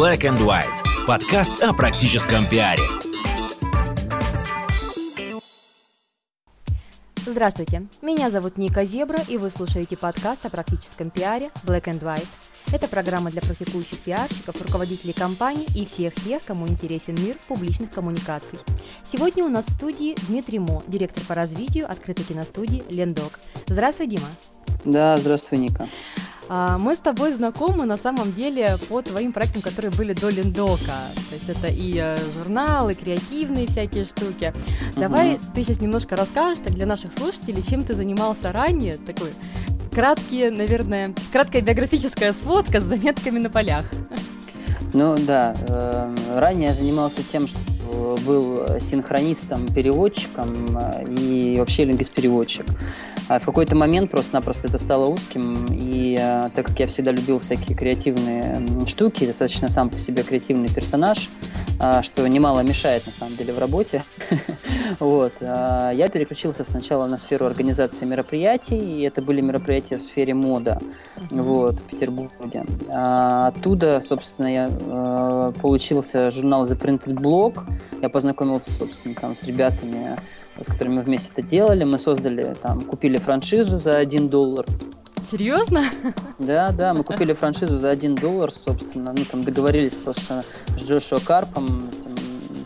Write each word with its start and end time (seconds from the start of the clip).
Black 0.00 0.20
and 0.20 0.38
White. 0.38 1.06
Подкаст 1.06 1.62
о 1.62 1.74
практическом 1.74 2.48
пиаре. 2.48 2.82
Здравствуйте, 7.26 7.82
меня 8.00 8.30
зовут 8.30 8.56
Ника 8.56 8.86
Зебра, 8.86 9.22
и 9.28 9.36
вы 9.36 9.50
слушаете 9.50 9.98
подкаст 9.98 10.46
о 10.46 10.48
практическом 10.48 11.10
пиаре 11.10 11.50
Black 11.64 11.84
and 11.84 12.00
White. 12.00 12.26
Это 12.72 12.88
программа 12.88 13.30
для 13.30 13.42
практикующих 13.42 13.98
пиарщиков, 13.98 14.58
руководителей 14.66 15.12
компаний 15.12 15.66
и 15.76 15.84
всех 15.84 16.14
тех, 16.14 16.42
кому 16.46 16.66
интересен 16.66 17.14
мир 17.16 17.36
публичных 17.46 17.90
коммуникаций. 17.90 18.58
Сегодня 19.04 19.44
у 19.44 19.50
нас 19.50 19.66
в 19.66 19.72
студии 19.74 20.16
Дмитрий 20.28 20.60
Мо, 20.60 20.82
директор 20.86 21.22
по 21.24 21.34
развитию 21.34 21.86
открытой 21.86 22.24
киностудии 22.24 22.82
«Лендок». 22.88 23.38
Здравствуй, 23.66 24.06
Дима. 24.06 24.28
Да, 24.86 25.18
здравствуй, 25.18 25.58
Ника. 25.58 25.90
А, 26.52 26.78
мы 26.78 26.96
с 26.96 26.98
тобой 26.98 27.32
знакомы 27.32 27.86
на 27.86 27.96
самом 27.96 28.32
деле 28.32 28.76
по 28.88 29.00
твоим 29.02 29.32
проектам, 29.32 29.62
которые 29.62 29.92
были 29.92 30.14
до 30.14 30.30
Линдока. 30.30 30.98
То 31.28 31.34
есть 31.36 31.48
это 31.48 31.68
и 31.68 31.94
э, 31.96 32.16
журналы, 32.34 32.94
креативные 32.94 33.68
всякие 33.68 34.04
штуки. 34.04 34.52
Угу. 34.90 35.00
Давай 35.00 35.38
ты 35.54 35.62
сейчас 35.62 35.80
немножко 35.80 36.16
расскажешь 36.16 36.64
так, 36.64 36.74
для 36.74 36.86
наших 36.86 37.12
слушателей, 37.16 37.62
чем 37.62 37.84
ты 37.84 37.94
занимался 37.94 38.50
ранее, 38.50 38.94
такой 38.94 39.30
краткие, 39.92 40.50
наверное, 40.50 41.14
краткая 41.30 41.62
биографическая 41.62 42.32
сводка 42.32 42.80
с 42.80 42.84
заметками 42.84 43.38
на 43.38 43.48
полях. 43.48 43.84
Ну 44.92 45.16
да, 45.18 45.54
э, 45.68 46.16
ранее 46.34 46.70
я 46.70 46.74
занимался 46.74 47.22
тем, 47.30 47.46
что 47.46 47.58
был 48.26 48.66
синхронистом, 48.80 49.66
переводчиком 49.68 50.66
э, 50.76 51.04
и 51.18 51.56
вообще 51.58 51.84
лингвист-переводчик. 51.84 52.66
А 53.30 53.38
в 53.38 53.44
какой-то 53.44 53.76
момент 53.76 54.10
просто-напросто 54.10 54.66
это 54.66 54.78
стало 54.78 55.06
узким, 55.06 55.64
и 55.70 56.16
э, 56.18 56.50
так 56.52 56.66
как 56.66 56.80
я 56.80 56.86
всегда 56.88 57.12
любил 57.12 57.38
всякие 57.38 57.76
креативные 57.76 58.60
штуки, 58.86 59.24
достаточно 59.24 59.68
сам 59.68 59.88
по 59.88 60.00
себе 60.00 60.24
креативный 60.24 60.68
персонаж, 60.68 61.28
э, 61.80 62.02
что 62.02 62.26
немало 62.26 62.60
мешает 62.60 63.06
на 63.06 63.12
самом 63.12 63.36
деле 63.36 63.52
в 63.52 63.58
работе, 63.60 64.02
вот, 64.98 65.34
э, 65.40 65.92
я 65.94 66.08
переключился 66.08 66.64
сначала 66.64 67.06
на 67.06 67.18
сферу 67.18 67.46
организации 67.46 68.04
мероприятий, 68.04 68.78
и 68.78 69.02
это 69.02 69.22
были 69.22 69.40
мероприятия 69.40 69.98
в 69.98 70.02
сфере 70.02 70.34
мода, 70.34 70.80
вот, 71.30 71.78
в 71.78 71.82
Петербурге. 71.84 72.64
А 72.88 73.46
оттуда, 73.46 74.00
собственно, 74.00 74.52
я 74.52 74.68
э, 74.68 75.52
получился 75.60 76.30
журнал 76.30 76.64
The 76.64 76.76
Printed 76.76 77.14
Blog, 77.14 77.64
я 78.02 78.08
познакомился, 78.08 78.70
собственно, 78.70 79.14
там 79.14 79.34
с 79.34 79.42
ребятами, 79.44 80.18
с 80.60 80.66
которыми 80.66 80.96
мы 80.96 81.02
вместе 81.02 81.30
это 81.34 81.42
делали. 81.42 81.84
Мы 81.84 81.98
создали, 81.98 82.54
там, 82.62 82.82
купили 82.82 83.18
франшизу 83.18 83.80
за 83.80 83.96
1 83.96 84.28
доллар. 84.28 84.66
Серьезно? 85.22 85.84
Да, 86.38 86.72
да, 86.72 86.94
мы 86.94 87.04
купили 87.04 87.32
франшизу 87.32 87.78
за 87.78 87.90
1 87.90 88.14
доллар, 88.14 88.50
собственно. 88.50 89.12
Ну, 89.16 89.24
там 89.24 89.44
договорились 89.44 89.94
просто 89.94 90.42
с 90.76 90.82
Джошуа 90.82 91.18
Карпом, 91.18 91.64
этим 91.64 92.14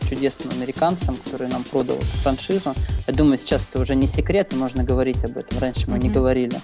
чудесным 0.08 0.52
американцем, 0.56 1.16
который 1.16 1.48
нам 1.48 1.64
продал 1.64 1.96
эту 1.96 2.06
франшизу. 2.06 2.74
Я 3.06 3.14
думаю, 3.14 3.38
сейчас 3.38 3.66
это 3.68 3.80
уже 3.80 3.96
не 3.96 4.06
секрет, 4.06 4.52
можно 4.52 4.84
говорить 4.84 5.24
об 5.24 5.36
этом. 5.36 5.58
Раньше 5.58 5.90
мы 5.90 5.96
mm-hmm. 5.96 6.02
не 6.02 6.08
говорили. 6.10 6.60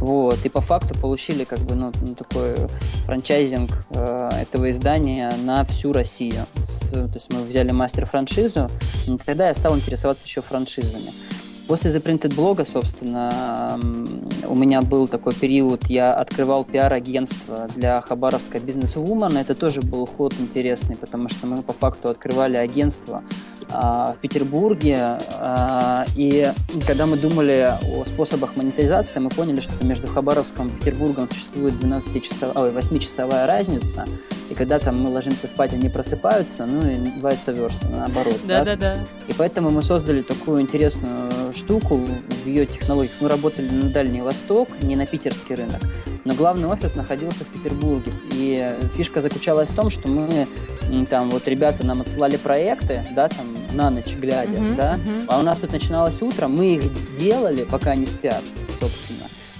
Вот, 0.00 0.44
и 0.44 0.48
по 0.48 0.60
факту 0.60 0.98
получили 0.98 1.44
как 1.44 1.60
бы 1.60 1.74
ну, 1.74 1.92
ну 2.00 2.14
такой 2.14 2.54
франчайзинг 3.06 3.70
э, 3.90 4.30
этого 4.42 4.70
издания 4.70 5.32
на 5.44 5.64
всю 5.64 5.92
Россию. 5.92 6.46
С, 6.56 6.90
то 6.90 7.14
есть 7.14 7.32
мы 7.32 7.42
взяли 7.42 7.72
мастер-франшизу, 7.72 8.68
тогда 9.24 9.48
я 9.48 9.54
стал 9.54 9.76
интересоваться 9.76 10.24
еще 10.26 10.42
франшизами. 10.42 11.10
После 11.66 11.90
The 11.90 12.02
Printed 12.02 12.34
блога, 12.34 12.66
собственно, 12.66 13.80
у 14.46 14.54
меня 14.54 14.82
был 14.82 15.08
такой 15.08 15.32
период, 15.32 15.86
я 15.88 16.12
открывал 16.12 16.62
пиар-агентство 16.62 17.68
для 17.74 18.00
Business 18.00 18.96
Woman. 19.02 19.40
Это 19.40 19.54
тоже 19.54 19.80
был 19.80 20.04
ход 20.04 20.34
интересный, 20.38 20.94
потому 20.96 21.30
что 21.30 21.46
мы 21.46 21.62
по 21.62 21.72
факту 21.72 22.10
открывали 22.10 22.58
агентство 22.58 23.22
в 23.68 24.16
Петербурге. 24.20 25.18
А, 25.38 26.04
и 26.16 26.50
когда 26.86 27.06
мы 27.06 27.16
думали 27.16 27.74
о 27.82 28.04
способах 28.04 28.56
монетизации, 28.56 29.18
мы 29.20 29.30
поняли, 29.30 29.60
что 29.60 29.84
между 29.84 30.06
Хабаровском 30.06 30.68
и 30.68 30.70
Петербургом 30.72 31.28
существует 31.28 31.74
12-часовая, 31.74 32.72
8-часовая 32.72 33.46
разница. 33.46 34.06
И 34.50 34.54
когда 34.54 34.78
там 34.78 35.00
мы 35.00 35.10
ложимся 35.10 35.46
спать, 35.46 35.72
они 35.72 35.88
просыпаются, 35.88 36.66
ну 36.66 36.80
и 36.86 36.96
vice 37.20 37.46
versa, 37.46 37.90
наоборот. 37.90 38.38
Да, 38.46 38.64
да, 38.64 38.76
да. 38.76 38.98
И 39.26 39.32
поэтому 39.32 39.70
мы 39.70 39.82
создали 39.82 40.22
такую 40.22 40.60
интересную 40.60 41.54
штуку 41.54 41.96
в 41.96 42.46
ее 42.46 42.66
технологиях. 42.66 43.14
Мы 43.20 43.28
работали 43.28 43.68
на 43.68 43.88
Дальний 43.88 44.20
Восток, 44.20 44.68
не 44.82 44.96
на 44.96 45.06
питерский 45.06 45.54
рынок, 45.54 45.80
но 46.24 46.34
главный 46.34 46.68
офис 46.68 46.94
находился 46.94 47.44
в 47.44 47.48
Петербурге. 47.48 48.12
И 48.34 48.74
фишка 48.96 49.22
заключалась 49.22 49.70
в 49.70 49.74
том, 49.74 49.90
что 49.90 50.08
мы 50.08 50.46
там 51.08 51.30
вот 51.30 51.46
ребята 51.48 51.86
нам 51.86 52.00
отсылали 52.00 52.36
проекты, 52.36 53.02
да, 53.14 53.28
там 53.28 53.46
на 53.72 53.90
ночь 53.90 54.14
глядя, 54.18 54.52
uh-huh, 54.52 54.76
да, 54.76 54.94
uh-huh. 54.96 55.24
а 55.28 55.40
у 55.40 55.42
нас 55.42 55.58
тут 55.58 55.72
начиналось 55.72 56.20
утро, 56.22 56.46
мы 56.46 56.74
их 56.74 56.82
делали, 57.18 57.64
пока 57.64 57.92
они 57.92 58.06
спят, 58.06 58.42
собственно 58.80 59.13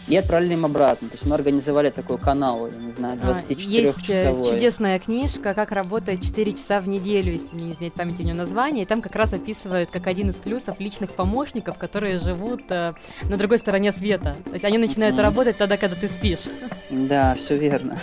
и 0.09 0.17
отправили 0.17 0.53
им 0.55 0.65
обратно. 0.65 1.09
То 1.09 1.15
есть 1.15 1.27
мы 1.27 1.35
организовали 1.35 1.91
такой 1.91 2.19
канал, 2.19 2.67
я 2.67 2.77
не 2.77 2.91
знаю, 2.91 3.19
24-часовой. 3.19 4.33
А, 4.33 4.37
есть 4.37 4.51
чудесная 4.51 4.99
книжка 4.99 5.55
«Как 5.55 5.73
работать 5.73 6.23
4 6.23 6.53
часа 6.53 6.81
в 6.81 6.89
неделю», 6.89 7.33
если 7.33 7.49
не 7.57 7.73
изменяет 7.73 7.95
память 7.95 8.21
у 8.21 8.23
нее 8.23 8.35
название, 8.35 8.85
и 8.85 8.87
там 8.87 9.01
как 9.01 9.15
раз 9.17 9.33
описывают 9.33 9.91
как 9.91 10.07
один 10.07 10.31
из 10.31 10.37
плюсов 10.37 10.79
личных 10.81 11.11
помощников, 11.13 11.79
которые 11.79 12.19
живут 12.19 12.63
э, 12.69 12.95
на 13.23 13.37
другой 13.37 13.59
стороне 13.59 13.93
света. 13.93 14.37
То 14.45 14.53
есть 14.53 14.65
они 14.65 14.79
начинают 14.79 15.17
mm-hmm. 15.17 15.23
работать 15.23 15.57
тогда, 15.57 15.77
когда 15.77 15.97
ты 15.97 16.09
спишь. 16.09 16.45
Да, 16.91 17.35
все 17.35 17.57
верно. 17.57 17.99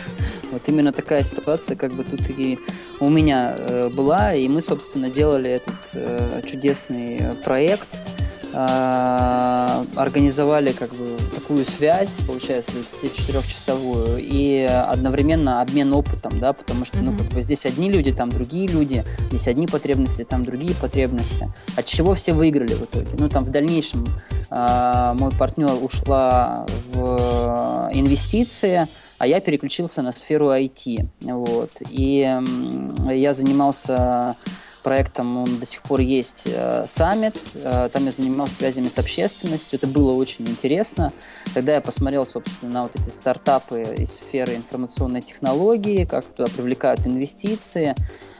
Вот 0.51 0.63
именно 0.67 0.91
такая 0.91 1.23
ситуация 1.23 1.75
как 1.75 1.93
бы 1.93 2.03
тут 2.03 2.21
и 2.29 2.57
у 2.99 3.09
меня 3.09 3.53
э, 3.57 3.89
была, 3.89 4.33
и 4.33 4.47
мы, 4.47 4.61
собственно, 4.61 5.09
делали 5.09 5.51
этот 5.51 5.75
э, 5.93 6.41
чудесный 6.45 7.21
проект– 7.43 7.87
а, 7.99 8.20
организовали 8.53 10.71
как 10.71 10.89
бы 10.91 11.17
такую 11.35 11.65
связь, 11.65 12.11
получается, 12.27 12.71
24-часовую, 13.03 14.19
и 14.19 14.63
одновременно 14.63 15.61
обмен 15.61 15.93
опытом, 15.93 16.31
да, 16.39 16.53
потому 16.53 16.85
что, 16.85 17.01
ну, 17.01 17.17
как 17.17 17.27
бы 17.27 17.41
здесь 17.41 17.65
одни 17.65 17.91
люди, 17.91 18.11
там 18.11 18.29
другие 18.29 18.67
люди, 18.67 19.03
здесь 19.29 19.47
одни 19.47 19.67
потребности, 19.67 20.23
там 20.23 20.43
другие 20.43 20.75
потребности. 20.75 21.51
От 21.77 21.85
чего 21.85 22.15
все 22.15 22.33
выиграли 22.33 22.73
в 22.73 22.83
итоге? 22.83 23.07
Ну, 23.17 23.29
там 23.29 23.43
в 23.43 23.51
дальнейшем 23.51 24.05
э, 24.49 25.15
мой 25.17 25.31
партнер 25.31 25.71
ушла 25.81 26.65
в 26.93 27.89
инвестиции, 27.93 28.87
а 29.17 29.27
я 29.27 29.39
переключился 29.39 30.01
на 30.01 30.11
сферу 30.11 30.51
IT, 30.51 31.07
вот, 31.21 31.71
и 31.89 32.21
э, 32.21 33.17
я 33.17 33.33
занимался 33.33 34.35
проектом 34.81 35.37
он 35.37 35.59
до 35.59 35.65
сих 35.65 35.81
пор 35.81 36.01
есть 36.01 36.45
Summit. 36.45 37.37
Э, 37.55 37.89
там 37.89 38.05
я 38.05 38.11
занимался 38.11 38.55
связями 38.55 38.89
с 38.89 38.97
общественностью. 38.97 39.77
Это 39.77 39.87
было 39.87 40.13
очень 40.13 40.47
интересно. 40.47 41.13
Тогда 41.53 41.75
я 41.75 41.81
посмотрел, 41.81 42.25
собственно, 42.25 42.71
на 42.71 42.83
вот 42.83 42.95
эти 42.95 43.09
стартапы 43.09 43.81
из 43.97 44.15
сферы 44.15 44.55
информационной 44.55 45.21
технологии, 45.21 46.05
как 46.05 46.25
туда 46.25 46.49
привлекают 46.49 47.05
инвестиции. 47.05 47.95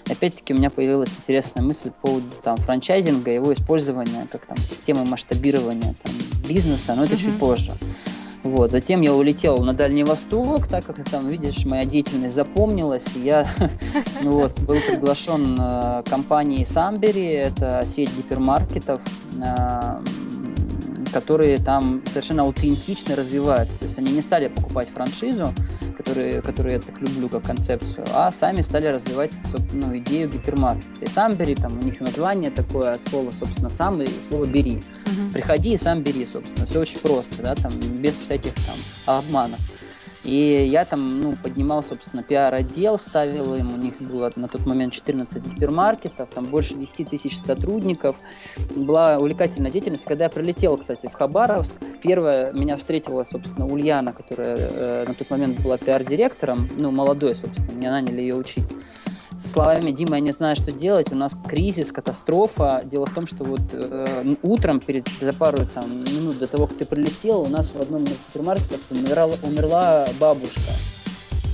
Опять-таки 0.10 0.54
у 0.54 0.58
меня 0.58 0.70
появилась 0.70 1.10
интересная 1.10 1.64
мысль 1.64 1.92
по 1.92 2.08
поводу 2.08 2.28
там, 2.44 2.58
франчайзинга, 2.58 3.32
его 3.32 3.54
использования 3.54 4.28
как 4.32 4.46
там 4.46 4.58
системы 4.58 5.06
масштабирования 5.06 5.96
там, 6.04 6.14
бизнеса, 6.48 6.96
но 6.96 7.06
это 7.06 7.14
uh-huh. 7.14 7.22
чуть 7.22 7.40
позже. 7.40 7.74
Вот. 8.44 8.72
Затем 8.72 9.02
я 9.02 9.14
улетел 9.14 9.58
на 9.58 9.74
Дальний 9.74 10.04
Восток, 10.04 10.68
так 10.68 10.86
как 10.86 11.04
там, 11.10 11.30
видишь, 11.30 11.66
моя 11.66 11.86
деятельность 11.86 12.36
запомнилась. 12.36 13.06
Я 13.16 13.48
ну, 14.22 14.32
вот, 14.32 14.60
был 14.62 14.78
приглашен 14.90 15.56
э, 15.60 16.04
компанией 16.10 16.66
Самбери, 16.66 17.28
это 17.28 17.84
сеть 17.86 18.16
гипермаркетов, 18.18 19.02
э, 19.38 20.02
которые 21.12 21.58
там 21.58 22.02
совершенно 22.08 22.44
аутентично 22.44 23.16
развиваются. 23.16 23.78
То 23.78 23.86
есть 23.86 23.98
они 23.98 24.12
не 24.12 24.22
стали 24.22 24.48
покупать 24.48 24.90
франшизу, 24.90 25.54
которые, 25.98 26.42
которые 26.42 26.76
я 26.76 26.80
так 26.80 27.00
люблю 27.00 27.30
как 27.30 27.44
концепцию, 27.44 28.06
а 28.14 28.32
сами 28.32 28.62
стали 28.62 28.88
развивать 28.88 29.32
ну, 29.74 29.98
идею 29.98 30.30
гипермаркета. 30.30 30.88
И 31.02 31.08
сам 31.08 31.34
бери, 31.34 31.56
там 31.56 31.78
у 31.80 31.84
них 31.84 32.00
название 32.00 32.52
такое 32.52 32.94
от 32.94 33.08
слова, 33.08 33.32
собственно, 33.32 33.70
сам 33.70 34.02
и 34.02 34.08
слово 34.30 34.46
бери. 34.46 34.80
Uh-huh. 35.06 35.34
Приходи 35.34 35.74
и 35.74 35.78
сам 35.78 36.02
бери, 36.02 36.26
собственно. 36.26 36.66
Все 36.66 36.80
очень 36.80 37.00
просто, 37.00 37.42
да, 37.42 37.56
там 37.56 37.72
без 38.00 38.16
всяких 38.16 38.54
там 38.54 39.18
обманов. 39.18 39.60
И 40.24 40.68
я 40.70 40.86
там, 40.86 41.20
ну, 41.20 41.36
поднимал, 41.42 41.84
собственно, 41.84 42.22
пиар-отдел, 42.22 43.00
ставил 43.00 43.56
им, 43.56 43.74
у 43.74 43.78
них 43.78 44.00
было 44.00 44.32
на 44.36 44.48
тот 44.48 44.66
момент 44.66 44.94
14 44.94 45.44
гипермаркетов, 45.44 46.30
там 46.30 46.46
больше 46.46 46.76
10 46.76 47.10
тысяч 47.10 47.40
сотрудников. 47.40 48.18
Была 48.76 49.18
увлекательная 49.18 49.72
деятельность. 49.72 50.06
Когда 50.06 50.26
я 50.26 50.30
прилетел, 50.30 50.78
кстати, 50.78 51.08
в 51.08 51.14
Хабаровск, 51.14 51.76
первая 52.04 52.52
меня 52.52 52.78
встретила, 52.78 53.24
собственно, 53.24 53.66
Ульяна, 53.66 54.14
которая 54.14 54.58
э, 54.58 55.06
на 55.08 55.14
тот 55.14 55.30
момент 55.32 55.60
была 55.60 55.78
пиар-директором, 55.78 56.70
ну, 56.80 56.92
молодой, 56.92 57.36
собственно, 57.36 57.72
меня 57.72 57.92
наняли 57.92 58.22
ее 58.22 58.36
учить 58.36 58.68
словами 59.48 59.92
«Дима, 59.92 60.16
я 60.16 60.22
не 60.22 60.32
знаю, 60.32 60.56
что 60.56 60.72
делать, 60.72 61.12
у 61.12 61.16
нас 61.16 61.36
кризис, 61.48 61.92
катастрофа». 61.92 62.82
Дело 62.86 63.06
в 63.06 63.14
том, 63.14 63.28
что 63.28 63.44
вот 63.44 63.62
э, 63.72 64.36
утром, 64.44 64.80
перед, 64.80 65.08
за 65.20 65.34
пару 65.34 65.66
там, 65.66 66.04
минут 66.04 66.40
до 66.40 66.48
того, 66.48 66.68
как 66.68 66.78
ты 66.78 66.86
прилетел, 66.86 67.42
у 67.42 67.48
нас 67.48 67.72
в 67.72 67.80
одном 67.80 68.04
из 68.04 68.18
супермаркетов 68.28 68.92
умерла, 68.92 69.30
умерла 69.44 70.08
бабушка. 70.20 70.72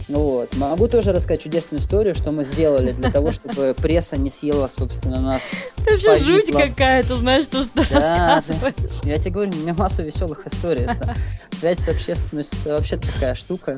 Вот. 0.08 0.56
Могу 0.56 0.88
тоже 0.88 1.12
рассказать 1.12 1.42
чудесную 1.42 1.82
историю, 1.82 2.16
что 2.16 2.32
мы 2.32 2.46
сделали 2.46 2.92
для 2.92 3.12
того, 3.12 3.32
чтобы 3.32 3.76
пресса 3.78 4.18
не 4.18 4.30
съела, 4.30 4.70
собственно, 4.74 5.20
нас. 5.20 5.42
Это 5.88 6.10
вообще 6.10 6.24
жуть 6.24 6.52
какая-то, 6.52 7.16
знаешь, 7.16 7.48
то, 7.48 7.64
что 7.64 7.72
да, 7.90 8.40
рассказываешь. 8.42 9.02
Я 9.04 9.16
тебе 9.18 9.32
говорю, 9.32 9.52
у 9.54 9.56
меня 9.62 9.74
масса 9.74 10.04
веселых 10.04 10.46
историй. 10.46 10.84
Это 10.84 11.16
связь 11.60 11.80
с 11.80 11.88
общественностью 11.88 12.58
это 12.62 12.74
вообще 12.76 12.98
такая 12.98 13.36
штука. 13.36 13.76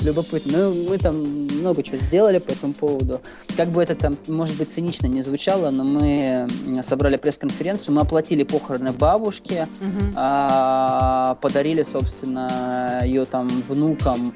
Любопытно. 0.00 0.70
Ну, 0.70 0.88
мы 0.88 0.98
там 0.98 1.16
много 1.16 1.82
чего 1.82 1.96
сделали 1.98 2.38
по 2.38 2.50
этому 2.50 2.72
поводу. 2.74 3.20
Как 3.56 3.68
бы 3.68 3.82
это 3.82 3.94
там, 3.94 4.16
может 4.28 4.56
быть, 4.56 4.72
цинично 4.72 5.06
не 5.06 5.22
звучало, 5.22 5.70
но 5.70 5.84
мы 5.84 6.46
собрали 6.86 7.16
пресс-конференцию, 7.16 7.94
мы 7.94 8.02
оплатили 8.02 8.42
похороны 8.44 8.92
бабушки, 8.92 9.66
а, 10.14 11.36
подарили, 11.40 11.82
собственно, 11.82 13.00
ее 13.02 13.24
там 13.24 13.48
внукам 13.68 14.34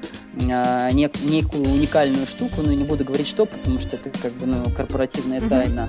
а, 0.51 0.89
нек- 0.89 1.17
некую 1.23 1.63
уникальную 1.63 2.27
штуку, 2.27 2.61
но 2.63 2.73
не 2.73 2.83
буду 2.83 3.03
говорить 3.03 3.27
что, 3.27 3.45
потому 3.45 3.79
что 3.79 3.95
это 3.95 4.09
как 4.19 4.33
бы 4.33 4.45
ну, 4.45 4.63
корпоративная 4.75 5.41
тайна. 5.41 5.87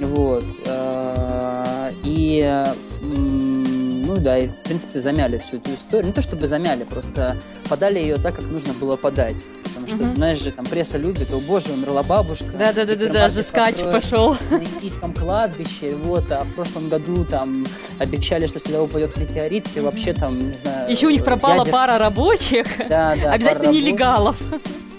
Вот. 0.00 0.44
А, 0.66 1.90
и 2.04 2.64
ну 3.02 4.16
да, 4.16 4.38
и 4.38 4.48
в 4.48 4.62
принципе 4.64 5.00
замяли 5.00 5.38
всю 5.38 5.58
эту 5.58 5.70
историю. 5.70 6.08
Не 6.08 6.12
то 6.12 6.20
чтобы 6.20 6.48
замяли, 6.48 6.84
просто 6.84 7.36
подали 7.68 8.00
ее 8.00 8.16
так, 8.16 8.34
как 8.34 8.44
нужно 8.46 8.72
было 8.72 8.96
подать. 8.96 9.36
Потому 9.62 9.86
что, 9.86 9.96
угу. 9.96 10.14
знаешь 10.16 10.38
же, 10.40 10.50
там 10.50 10.64
пресса 10.66 10.98
любит, 10.98 11.32
о 11.32 11.38
боже, 11.38 11.72
умерла 11.72 12.02
бабушка. 12.02 12.46
Да, 12.58 12.72
да, 12.72 12.84
да, 12.84 12.96
да, 12.96 13.08
даже 13.08 13.42
скач 13.42 13.76
пошел. 13.76 14.36
На 14.50 14.56
индийском 14.56 15.14
кладбище, 15.14 15.94
вот, 15.94 16.30
а 16.32 16.42
в 16.42 16.52
прошлом 16.54 16.88
году 16.88 17.24
там 17.24 17.64
обещали, 17.98 18.46
что 18.46 18.58
сюда 18.58 18.82
упадет 18.82 19.16
метеорит, 19.16 19.68
и 19.76 19.80
вообще 19.80 20.12
там, 20.12 20.36
не 20.36 20.56
знаю. 20.56 20.90
Еще 20.90 21.06
у 21.06 21.10
них 21.10 21.24
пропала 21.24 21.60
ядер... 21.60 21.72
пара 21.72 21.98
рабочих. 21.98 22.66
Да, 22.88 23.14
да. 23.14 23.30
Обязательно 23.32 23.70
нелегалов. 23.70 24.42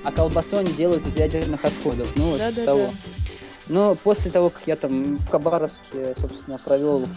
А 0.04 0.12
колбасу 0.12 0.58
они 0.58 0.72
делают 0.72 1.06
из 1.06 1.16
ядерных 1.16 1.64
отходов. 1.64 2.08
Ну, 2.16 2.24
вот 2.32 2.40
да, 2.40 2.52
да, 2.52 2.66
того. 2.66 2.90
Да. 2.92 3.11
Но 3.72 3.96
после 3.96 4.30
того, 4.30 4.50
как 4.50 4.64
я 4.66 4.76
там 4.76 5.16
в 5.16 5.30
Хабаровске, 5.30 6.14
собственно, 6.20 6.58
провел 6.58 7.08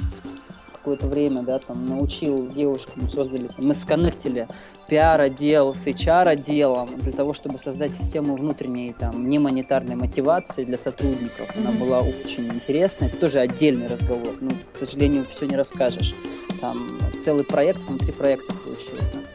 какое-то 0.72 1.08
время, 1.08 1.42
да, 1.42 1.58
там, 1.58 1.84
научил 1.86 2.52
девушку, 2.52 2.92
мы 2.94 3.08
создали, 3.08 3.50
мы 3.58 3.74
сконнектили 3.74 4.46
пиар-отдел 4.88 5.74
с 5.74 5.84
HR-отделом 5.84 6.96
для 6.98 7.10
того, 7.10 7.32
чтобы 7.32 7.58
создать 7.58 7.94
систему 7.94 8.36
внутренней, 8.36 8.94
там, 8.96 9.28
немонетарной 9.28 9.96
мотивации 9.96 10.64
для 10.64 10.78
сотрудников. 10.78 11.52
Она 11.56 11.70
mm-hmm. 11.70 11.80
была 11.80 12.00
очень 12.02 12.46
интересная. 12.46 13.08
Это 13.08 13.16
тоже 13.16 13.40
отдельный 13.40 13.88
разговор. 13.88 14.34
Ну, 14.40 14.52
к 14.74 14.76
сожалению, 14.76 15.24
все 15.28 15.46
не 15.46 15.56
расскажешь. 15.56 16.14
Там 16.60 16.78
целый 17.20 17.44
проект, 17.44 17.80
внутри 17.88 18.12
проекта 18.12 18.52
получился. 18.52 19.33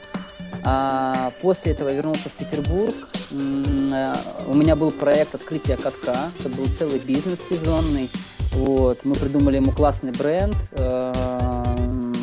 А 0.64 1.32
после 1.42 1.72
этого 1.72 1.92
вернулся 1.94 2.30
в 2.30 2.34
Петербург. 2.34 2.96
Э, 3.32 4.14
у 4.48 4.54
меня 4.54 4.76
был 4.76 4.92
проект 4.92 5.36
открытия 5.36 5.78
катка. 5.78 6.30
Это 6.40 6.50
был 6.50 6.66
целый 6.78 7.00
бизнес 7.00 7.40
сезонный. 7.50 8.10
Вот. 8.54 9.06
Мы 9.06 9.16
придумали 9.16 9.58
ему 9.58 9.72
классный 9.72 10.12
бренд. 10.12 10.56
Эм, 10.78 12.14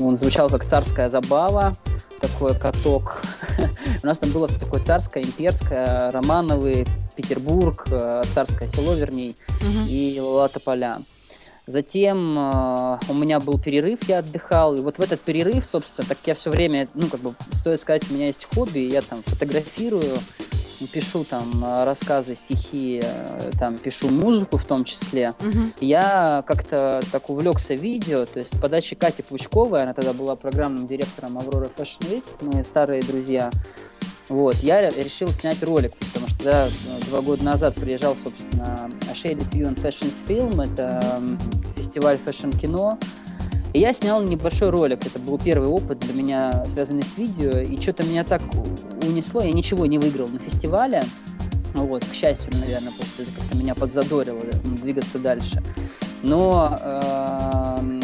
он 0.00 0.16
звучал 0.16 0.48
как 0.48 0.64
«Царская 0.64 1.08
забава», 1.08 1.74
такой 2.20 2.54
каток. 2.54 3.22
У 4.02 4.06
нас 4.06 4.18
там 4.18 4.30
было 4.30 4.48
все 4.48 4.58
такое 4.58 4.82
царское, 4.82 5.22
имперское, 5.22 6.10
Романовый, 6.10 6.86
Петербург, 7.16 7.86
э, 7.90 8.22
царское 8.34 8.68
село, 8.68 8.94
вернее, 8.94 9.34
и 9.88 10.18
Латополя. 10.20 10.98
Затем 11.68 12.38
э, 12.38 12.98
у 13.10 13.14
меня 13.14 13.40
был 13.40 13.58
перерыв, 13.58 13.98
я 14.08 14.20
отдыхал, 14.20 14.74
и 14.74 14.80
вот 14.80 14.96
в 14.96 15.02
этот 15.02 15.20
перерыв, 15.20 15.66
собственно, 15.70 16.08
так 16.08 16.16
я 16.24 16.34
все 16.34 16.48
время, 16.48 16.88
ну, 16.94 17.08
как 17.08 17.20
бы, 17.20 17.34
стоит 17.52 17.78
сказать, 17.78 18.10
у 18.10 18.14
меня 18.14 18.24
есть 18.24 18.46
хобби, 18.54 18.78
я 18.78 19.02
там 19.02 19.22
фотографирую, 19.22 20.16
пишу 20.86 21.24
там 21.24 21.62
э, 21.62 21.84
рассказы, 21.84 22.36
стихи, 22.36 23.02
э, 23.02 23.50
там 23.58 23.76
пишу 23.76 24.08
музыку 24.08 24.56
в 24.56 24.64
том 24.64 24.84
числе. 24.84 25.34
Угу. 25.40 25.72
Я 25.82 26.42
как-то 26.46 27.02
так 27.12 27.28
увлекся 27.28 27.74
видео, 27.74 28.24
то 28.24 28.38
есть 28.38 28.58
подачи 28.58 28.96
Кати 28.96 29.22
Пучковой, 29.22 29.82
она 29.82 29.92
тогда 29.92 30.14
была 30.14 30.36
программным 30.36 30.86
директором 30.86 31.36
Авроры 31.36 31.68
Fashion 31.76 32.10
Week, 32.10 32.24
мы 32.40 32.64
старые 32.64 33.02
друзья. 33.02 33.50
Вот, 34.30 34.56
я 34.56 34.88
решил 34.88 35.28
снять 35.28 35.62
ролик, 35.62 35.94
потому 35.96 36.27
да, 36.42 36.68
два 37.08 37.20
года 37.20 37.44
назад 37.44 37.74
приезжал, 37.74 38.16
собственно, 38.16 38.90
Shaded 39.12 39.50
View 39.50 39.68
on 39.68 39.80
Fashion 39.80 40.12
Film, 40.26 40.62
это 40.62 41.22
фестиваль 41.76 42.18
fashion 42.18 42.61
-кино, 42.61 42.98
и 43.72 43.80
я 43.80 43.92
снял 43.92 44.22
небольшой 44.22 44.70
ролик. 44.70 45.04
Это 45.06 45.18
был 45.18 45.38
первый 45.38 45.68
опыт 45.68 45.98
для 46.00 46.14
меня, 46.14 46.64
связанный 46.66 47.02
с 47.02 47.18
видео. 47.18 47.60
И 47.60 47.76
что-то 47.80 48.02
меня 48.04 48.24
так 48.24 48.40
унесло. 49.06 49.42
Я 49.42 49.52
ничего 49.52 49.86
не 49.86 49.98
выиграл 49.98 50.28
на 50.28 50.38
фестивале. 50.38 51.02
Вот, 51.74 52.04
к 52.04 52.14
счастью, 52.14 52.50
наверное, 52.52 52.92
после 52.92 53.24
этого 53.24 53.36
как-то 53.36 53.56
меня 53.56 53.74
подзадорило 53.74 54.42
двигаться 54.64 55.18
дальше. 55.18 55.62
Но 56.22 56.76
э, 56.80 58.00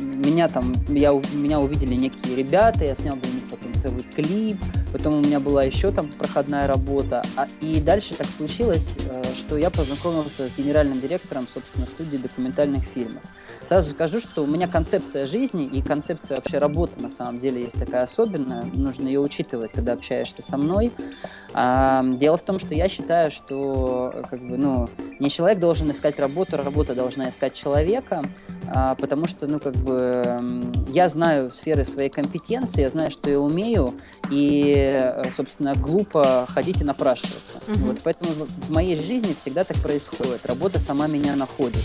меня 0.00 0.48
там, 0.48 0.72
я, 0.88 1.12
меня 1.32 1.60
увидели 1.60 1.94
некие 1.94 2.36
ребята, 2.36 2.84
я 2.84 2.94
снял 2.94 3.16
для 3.16 3.32
них 3.32 3.44
потом 3.48 3.72
целый 3.74 4.02
клип, 4.02 4.58
потом 4.92 5.14
у 5.14 5.20
меня 5.20 5.40
была 5.40 5.64
еще 5.64 5.90
там 5.90 6.08
проходная 6.08 6.66
работа, 6.66 7.22
а, 7.36 7.46
и 7.60 7.80
дальше 7.80 8.14
так 8.14 8.26
случилось, 8.26 8.96
э, 9.08 9.22
что 9.34 9.56
я 9.56 9.70
познакомился 9.70 10.48
с 10.48 10.56
генеральным 10.56 11.00
директором, 11.00 11.46
собственно, 11.52 11.86
студии 11.86 12.16
документальных 12.16 12.84
фильмов. 12.84 13.22
Сразу 13.68 13.92
скажу, 13.92 14.18
что 14.18 14.42
у 14.42 14.46
меня 14.48 14.66
концепция 14.66 15.26
жизни 15.26 15.64
и 15.64 15.80
концепция 15.80 16.36
вообще 16.36 16.58
работы 16.58 17.00
на 17.00 17.08
самом 17.08 17.38
деле 17.38 17.62
есть 17.62 17.78
такая 17.78 18.02
особенная, 18.02 18.64
нужно 18.72 19.06
ее 19.06 19.20
учитывать, 19.20 19.70
когда 19.72 19.92
общаешься 19.92 20.42
со 20.42 20.56
мной. 20.56 20.92
А, 21.52 22.02
дело 22.04 22.36
в 22.36 22.42
том, 22.42 22.58
что 22.58 22.74
я 22.74 22.88
считаю, 22.88 23.30
что 23.30 24.12
как 24.28 24.40
бы, 24.40 24.56
ну, 24.56 24.88
не 25.20 25.30
человек 25.30 25.60
должен 25.60 25.90
искать 25.90 26.18
работу, 26.18 26.56
работа 26.56 26.94
должна 26.94 27.28
искать 27.28 27.54
человека, 27.54 28.24
а, 28.66 28.96
потому 28.96 29.26
что, 29.26 29.46
ну, 29.46 29.60
как 29.60 29.74
бы, 29.76 30.62
я 30.88 31.08
знаю 31.08 31.52
сферы 31.52 31.84
своей 31.84 32.08
компетенции, 32.08 32.82
я 32.82 32.88
знаю, 32.88 33.10
что 33.10 33.30
я 33.30 33.38
умею, 33.38 33.94
и, 34.30 34.79
собственно, 35.36 35.74
глупо 35.74 36.46
ходить 36.48 36.80
и 36.80 36.84
напрашиваться. 36.84 37.58
Mm-hmm. 37.66 37.86
Вот, 37.86 38.00
поэтому 38.04 38.46
в 38.46 38.70
моей 38.70 38.96
жизни 38.96 39.34
всегда 39.40 39.64
так 39.64 39.76
происходит. 39.78 40.44
Работа 40.46 40.78
сама 40.78 41.06
меня 41.06 41.36
находит. 41.36 41.82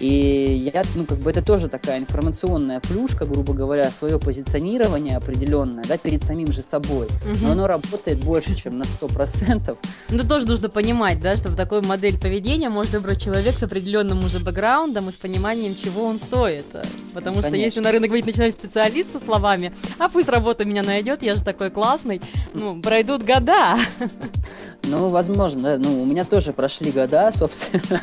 И 0.00 0.70
я, 0.72 0.82
ну, 0.94 1.04
как 1.04 1.18
бы 1.18 1.30
это 1.30 1.42
тоже 1.42 1.68
такая 1.68 1.98
информационная 1.98 2.80
плюшка, 2.80 3.26
грубо 3.26 3.52
говоря, 3.52 3.90
свое 3.90 4.18
позиционирование 4.18 5.16
определенное, 5.16 5.84
да, 5.84 5.98
перед 5.98 6.24
самим 6.24 6.52
же 6.52 6.62
собой. 6.62 7.06
Угу. 7.06 7.38
Но 7.42 7.52
оно 7.52 7.66
работает 7.66 8.18
больше, 8.24 8.54
чем 8.54 8.78
на 8.78 8.84
100%. 8.84 9.76
Ну, 10.08 10.16
это 10.16 10.26
тоже 10.26 10.46
нужно 10.46 10.70
понимать, 10.70 11.20
да, 11.20 11.34
что 11.34 11.50
в 11.50 11.56
такой 11.56 11.82
модель 11.82 12.18
поведения 12.18 12.70
может 12.70 12.92
выбрать 12.92 13.22
человек 13.22 13.54
с 13.56 13.62
определенным 13.62 14.24
уже 14.24 14.38
бэкграундом 14.38 15.10
и 15.10 15.12
с 15.12 15.16
пониманием, 15.16 15.76
чего 15.76 16.06
он 16.06 16.18
стоит. 16.18 16.66
Потому 17.12 17.36
Конечно. 17.36 17.42
что 17.42 17.56
если 17.56 17.80
на 17.80 17.92
рынок 17.92 18.10
выйдет 18.10 18.26
начинающий 18.26 18.58
специалист 18.58 19.12
со 19.12 19.20
словами, 19.20 19.74
а 19.98 20.08
пусть 20.08 20.28
работа 20.28 20.64
меня 20.64 20.82
найдет, 20.82 21.22
я 21.22 21.34
же 21.34 21.44
такой 21.44 21.70
классный, 21.70 22.22
ну, 22.54 22.80
пройдут 22.80 23.22
года. 23.22 23.76
Ну, 24.84 25.08
возможно. 25.08 25.78
Ну, 25.78 26.02
у 26.02 26.06
меня 26.06 26.24
тоже 26.24 26.52
прошли 26.52 26.90
года, 26.90 27.30
собственно. 27.36 28.00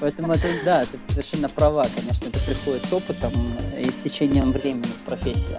Поэтому 0.00 0.32
это, 0.32 0.46
да, 0.64 0.84
ты 0.84 0.98
совершенно 1.08 1.48
права, 1.48 1.86
конечно, 1.94 2.28
это 2.28 2.38
приходит 2.40 2.84
с 2.84 2.92
опытом 2.92 3.32
и 3.78 3.90
с 3.90 4.04
течением 4.04 4.52
времени 4.52 4.84
в 4.84 5.06
профессии. 5.06 5.56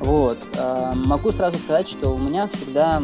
Вот. 0.00 0.38
А, 0.56 0.94
могу 0.94 1.30
сразу 1.30 1.58
сказать, 1.58 1.88
что 1.88 2.10
у 2.10 2.18
меня 2.18 2.48
всегда, 2.52 3.02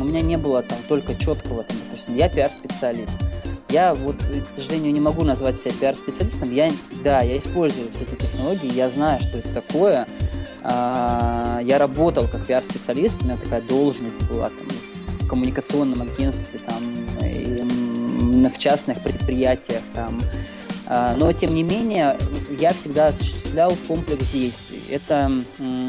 у 0.00 0.04
меня 0.04 0.22
не 0.22 0.38
было 0.38 0.62
там 0.62 0.78
только 0.88 1.14
четкого, 1.14 1.62
там, 1.62 1.76
допустим, 1.88 2.16
я 2.16 2.28
пиар-специалист. 2.28 3.18
Я 3.68 3.94
вот, 3.94 4.16
к 4.16 4.56
сожалению, 4.56 4.92
не 4.92 5.00
могу 5.00 5.24
назвать 5.24 5.58
себя 5.58 5.72
пиар-специалистом. 5.78 6.52
Я, 6.52 6.70
да, 7.02 7.20
я 7.20 7.36
использую 7.36 7.90
все 7.92 8.04
эти 8.04 8.14
технологии, 8.14 8.72
я 8.72 8.88
знаю, 8.88 9.20
что 9.20 9.38
это 9.38 9.52
такое. 9.52 10.06
А, 10.62 11.60
я 11.62 11.78
работал 11.78 12.26
как 12.28 12.46
пиар-специалист, 12.46 13.20
у 13.20 13.24
меня 13.24 13.36
такая 13.36 13.60
должность 13.62 14.22
была 14.30 14.48
там 14.48 14.66
коммуникационном 15.28 16.02
агентстве, 16.02 16.60
там, 16.66 16.82
и 17.22 17.62
в 18.48 18.58
частных 18.58 19.00
предприятиях, 19.00 19.82
там, 19.94 20.18
а, 20.86 21.16
но, 21.16 21.32
тем 21.32 21.54
не 21.54 21.62
менее, 21.62 22.16
я 22.58 22.72
всегда 22.72 23.08
осуществлял 23.08 23.72
комплекс 23.88 24.30
действий. 24.32 24.65
Это 24.90 25.30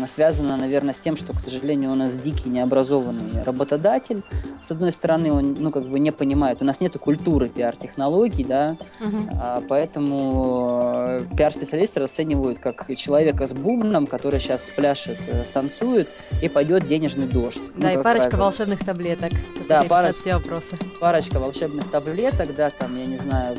связано, 0.08 0.58
наверное, 0.58 0.94
с 0.94 1.00
тем, 1.00 1.16
что, 1.16 1.34
к 1.34 1.40
сожалению, 1.40 1.92
у 1.92 1.96
нас 1.96 2.16
дикий 2.16 2.50
необразованный 2.50 3.44
работодатель. 3.44 4.24
С 4.62 4.72
одной 4.72 4.92
стороны, 4.92 5.32
он, 5.32 5.56
ну, 5.60 5.72
как 5.72 5.88
бы 5.88 6.00
не 6.00 6.12
понимает, 6.12 6.62
у 6.62 6.66
нас 6.66 6.80
нет 6.80 6.98
культуры 6.98 7.50
пиар-технологий, 7.50 8.44
да, 8.44 8.78
uh-huh. 9.00 9.66
поэтому 9.68 11.20
э, 11.20 11.22
пиар-специалисты 11.38 12.00
расценивают 12.00 12.60
как 12.60 12.94
человека 12.96 13.48
с 13.48 13.54
бубном, 13.54 14.08
который 14.08 14.40
сейчас 14.40 14.66
спляшет, 14.66 15.18
э, 15.28 15.44
станцует, 15.44 16.10
и 16.42 16.50
пойдет 16.50 16.88
денежный 16.88 17.28
дождь. 17.28 17.62
Да, 17.76 17.92
ну, 17.94 18.00
и 18.00 18.04
парочка 18.04 18.30
правило. 18.30 18.46
волшебных 18.46 18.80
таблеток. 18.80 19.32
Да, 19.70 19.84
парочка, 19.84 20.22
все 20.22 20.34
вопросы. 20.34 20.76
парочка 21.00 21.40
волшебных 21.40 21.90
таблеток, 21.92 22.56
да, 22.56 22.70
там, 22.72 22.98
я 22.98 23.06
не 23.06 23.18
знаю, 23.18 23.56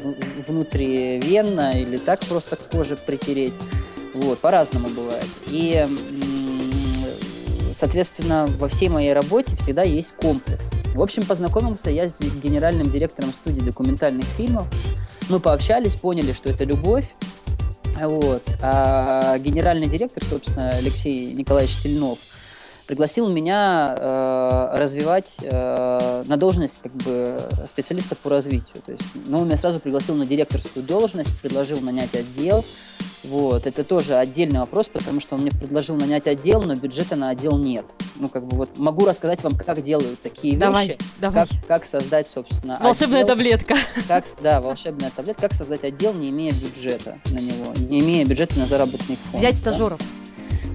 внутри 0.46 1.20
венно 1.20 1.78
или 1.80 1.96
так 1.96 2.20
просто 2.20 2.56
к 2.56 2.70
коже 2.70 2.96
притереть. 2.96 3.54
Вот, 4.18 4.38
по-разному 4.40 4.88
бывает. 4.88 5.26
И 5.46 5.86
соответственно, 7.74 8.46
во 8.58 8.66
всей 8.66 8.88
моей 8.88 9.12
работе 9.12 9.56
всегда 9.56 9.82
есть 9.82 10.14
комплекс. 10.16 10.70
В 10.94 11.02
общем, 11.02 11.24
познакомился 11.24 11.90
я 11.90 12.08
с 12.08 12.18
генеральным 12.18 12.90
директором 12.90 13.32
студии 13.32 13.60
документальных 13.60 14.24
фильмов. 14.24 14.66
Мы 15.28 15.38
пообщались, 15.38 15.94
поняли, 15.94 16.32
что 16.32 16.50
это 16.50 16.64
любовь. 16.64 17.04
Вот. 18.00 18.42
А 18.60 19.38
генеральный 19.38 19.86
директор, 19.86 20.24
собственно, 20.24 20.70
Алексей 20.70 21.32
Николаевич 21.34 21.76
Тельнов, 21.82 22.18
пригласил 22.88 23.28
меня 23.28 23.94
э, 23.96 24.72
развивать 24.76 25.36
э, 25.42 26.22
на 26.26 26.36
должность 26.38 26.80
как 26.82 26.92
бы 26.92 27.38
специалиста 27.68 28.16
по 28.16 28.30
развитию. 28.30 28.82
То 28.84 28.92
есть, 28.92 29.04
ну, 29.26 29.40
он 29.40 29.44
меня 29.44 29.58
сразу 29.58 29.78
пригласил 29.78 30.14
на 30.14 30.24
директорскую 30.24 30.84
должность, 30.84 31.38
предложил 31.40 31.80
нанять 31.82 32.14
отдел. 32.14 32.64
Вот, 33.24 33.66
это 33.66 33.84
тоже 33.84 34.16
отдельный 34.16 34.60
вопрос, 34.60 34.88
потому 34.88 35.20
что 35.20 35.34
он 35.34 35.42
мне 35.42 35.50
предложил 35.50 35.96
нанять 35.96 36.26
отдел, 36.26 36.62
но 36.62 36.74
бюджета 36.74 37.14
на 37.14 37.28
отдел 37.28 37.58
нет. 37.58 37.84
Ну, 38.16 38.28
как 38.28 38.46
бы 38.46 38.56
вот 38.56 38.78
могу 38.78 39.04
рассказать 39.04 39.42
вам, 39.42 39.54
как 39.54 39.82
делают 39.82 40.22
такие 40.22 40.56
давай, 40.56 40.86
вещи. 40.86 40.98
Давай. 41.20 41.46
Как, 41.46 41.66
как 41.66 41.84
создать, 41.84 42.26
собственно, 42.26 42.78
Волшебная 42.80 43.20
отдел, 43.20 43.34
таблетка. 43.34 43.74
Как, 44.06 44.24
да, 44.40 44.62
волшебная 44.62 45.10
таблетка. 45.14 45.42
Как 45.42 45.52
создать 45.52 45.84
отдел, 45.84 46.14
не 46.14 46.30
имея 46.30 46.52
бюджета 46.52 47.18
на 47.26 47.38
него, 47.38 47.74
не 47.90 47.98
имея 48.00 48.24
бюджета 48.24 48.58
на 48.58 48.64
заработный 48.64 49.16
фонд. 49.16 49.42
Взять 49.42 49.56
стажеров. 49.56 49.98
Да? 49.98 50.27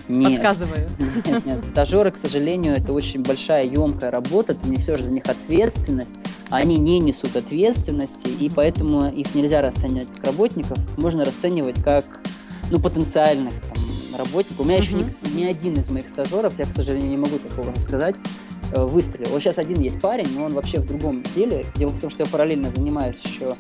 Нет. 0.07 0.41
Подсказываю. 0.41 0.89
Нет, 1.25 1.45
нет. 1.45 1.59
Стажеры, 1.71 2.11
к 2.11 2.17
сожалению, 2.17 2.73
это 2.73 2.91
очень 2.93 3.21
большая, 3.21 3.63
емкая 3.65 4.11
работа, 4.11 4.53
ты 4.53 4.67
несешь 4.67 5.01
за 5.01 5.09
них 5.09 5.23
ответственность, 5.25 6.13
они 6.49 6.77
не 6.77 6.99
несут 6.99 7.35
ответственности, 7.35 8.27
и 8.27 8.49
поэтому 8.49 9.09
их 9.09 9.33
нельзя 9.33 9.61
расценивать 9.61 10.09
как 10.15 10.25
работников, 10.25 10.77
можно 10.97 11.23
расценивать 11.23 11.81
как 11.83 12.05
ну, 12.69 12.79
потенциальных 12.79 13.53
там, 13.53 13.83
работников. 14.17 14.59
У 14.59 14.63
меня 14.63 14.77
еще 14.77 14.95
ни, 14.95 15.05
ни 15.35 15.45
один 15.45 15.73
из 15.73 15.89
моих 15.89 16.07
стажеров, 16.07 16.57
я, 16.59 16.65
к 16.65 16.73
сожалению, 16.73 17.09
не 17.09 17.17
могу 17.17 17.37
такого 17.37 17.73
сказать, 17.81 18.15
э, 18.73 18.83
выстрелил. 18.83 19.29
Вот 19.31 19.41
сейчас 19.41 19.57
один 19.57 19.79
есть 19.81 19.99
парень, 20.01 20.27
но 20.35 20.45
он 20.45 20.53
вообще 20.53 20.79
в 20.79 20.85
другом 20.85 21.23
деле. 21.35 21.65
Дело 21.75 21.89
в 21.89 21.99
том, 21.99 22.09
что 22.09 22.23
я 22.23 22.29
параллельно 22.29 22.71
занимаюсь 22.71 23.21
еще 23.23 23.55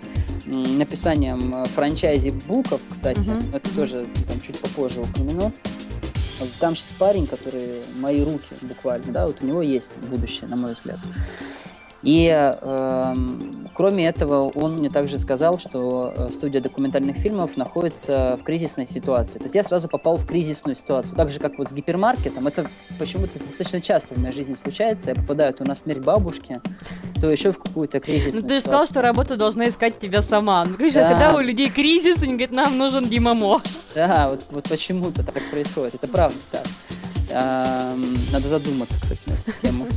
написанием 0.45 1.55
э, 1.55 1.65
франчайзи-буков, 1.75 2.81
кстати. 2.89 3.19
Uh-huh. 3.19 3.55
Это 3.55 3.75
тоже 3.75 4.05
там, 4.27 4.39
чуть 4.41 4.59
попозже 4.59 5.01
упомяну. 5.01 5.51
Там 6.59 6.75
сейчас 6.75 6.89
парень, 6.97 7.27
который 7.27 7.83
мои 7.95 8.23
руки 8.23 8.55
буквально, 8.61 9.11
да, 9.11 9.27
вот 9.27 9.37
у 9.41 9.45
него 9.45 9.61
есть 9.61 9.95
будущее, 10.09 10.47
на 10.47 10.57
мой 10.57 10.73
взгляд. 10.73 10.99
И 12.03 12.29
э, 12.29 13.15
кроме 13.73 14.07
этого, 14.07 14.49
он 14.49 14.75
мне 14.75 14.89
также 14.89 15.17
сказал, 15.17 15.57
что 15.57 16.13
э, 16.15 16.29
студия 16.33 16.59
документальных 16.59 17.15
фильмов 17.15 17.55
находится 17.55 18.37
в 18.39 18.43
кризисной 18.43 18.87
ситуации. 18.87 19.39
То 19.39 19.45
есть 19.45 19.55
я 19.55 19.63
сразу 19.63 19.87
попал 19.87 20.17
в 20.17 20.25
кризисную 20.25 20.75
ситуацию. 20.75 21.15
Так 21.15 21.31
же, 21.31 21.39
как 21.39 21.57
вот 21.57 21.69
с 21.69 21.71
гипермаркетом. 21.71 22.45
Это 22.45 22.65
почему-то 22.99 23.39
достаточно 23.39 23.79
часто 23.79 24.15
в 24.15 24.17
моей 24.17 24.33
жизни 24.33 24.55
случается. 24.55 25.11
Я 25.11 25.15
попадаю 25.15 25.53
то 25.53 25.63
на 25.63 25.75
смерть 25.75 26.03
бабушки, 26.03 26.61
то 27.21 27.29
еще 27.29 27.53
в 27.53 27.59
какую-то 27.59 28.01
кризисную 28.01 28.41
Ну 28.41 28.47
ты 28.49 28.55
же 28.55 28.61
сказал, 28.61 28.85
что 28.85 29.01
работа 29.01 29.37
должна 29.37 29.69
искать 29.69 29.97
тебя 29.97 30.21
сама. 30.21 30.65
Ну, 30.65 30.75
конечно, 30.75 31.01
да. 31.01 31.09
когда 31.09 31.35
у 31.35 31.39
людей 31.39 31.69
кризис, 31.69 32.21
они 32.21 32.33
говорят, 32.33 32.51
нам 32.51 32.77
нужен 32.77 33.07
Димамо. 33.07 33.61
Да, 33.95 34.27
вот, 34.29 34.47
вот 34.51 34.67
почему-то 34.69 35.23
так 35.23 35.49
происходит. 35.49 35.95
Это 35.95 36.07
правда 36.07 36.37
так. 36.51 36.63
Эм, 37.29 38.13
надо 38.31 38.47
задуматься, 38.47 38.99
кстати, 38.99 39.21
на 39.27 39.33
эту 39.33 39.59
тему. 39.61 39.87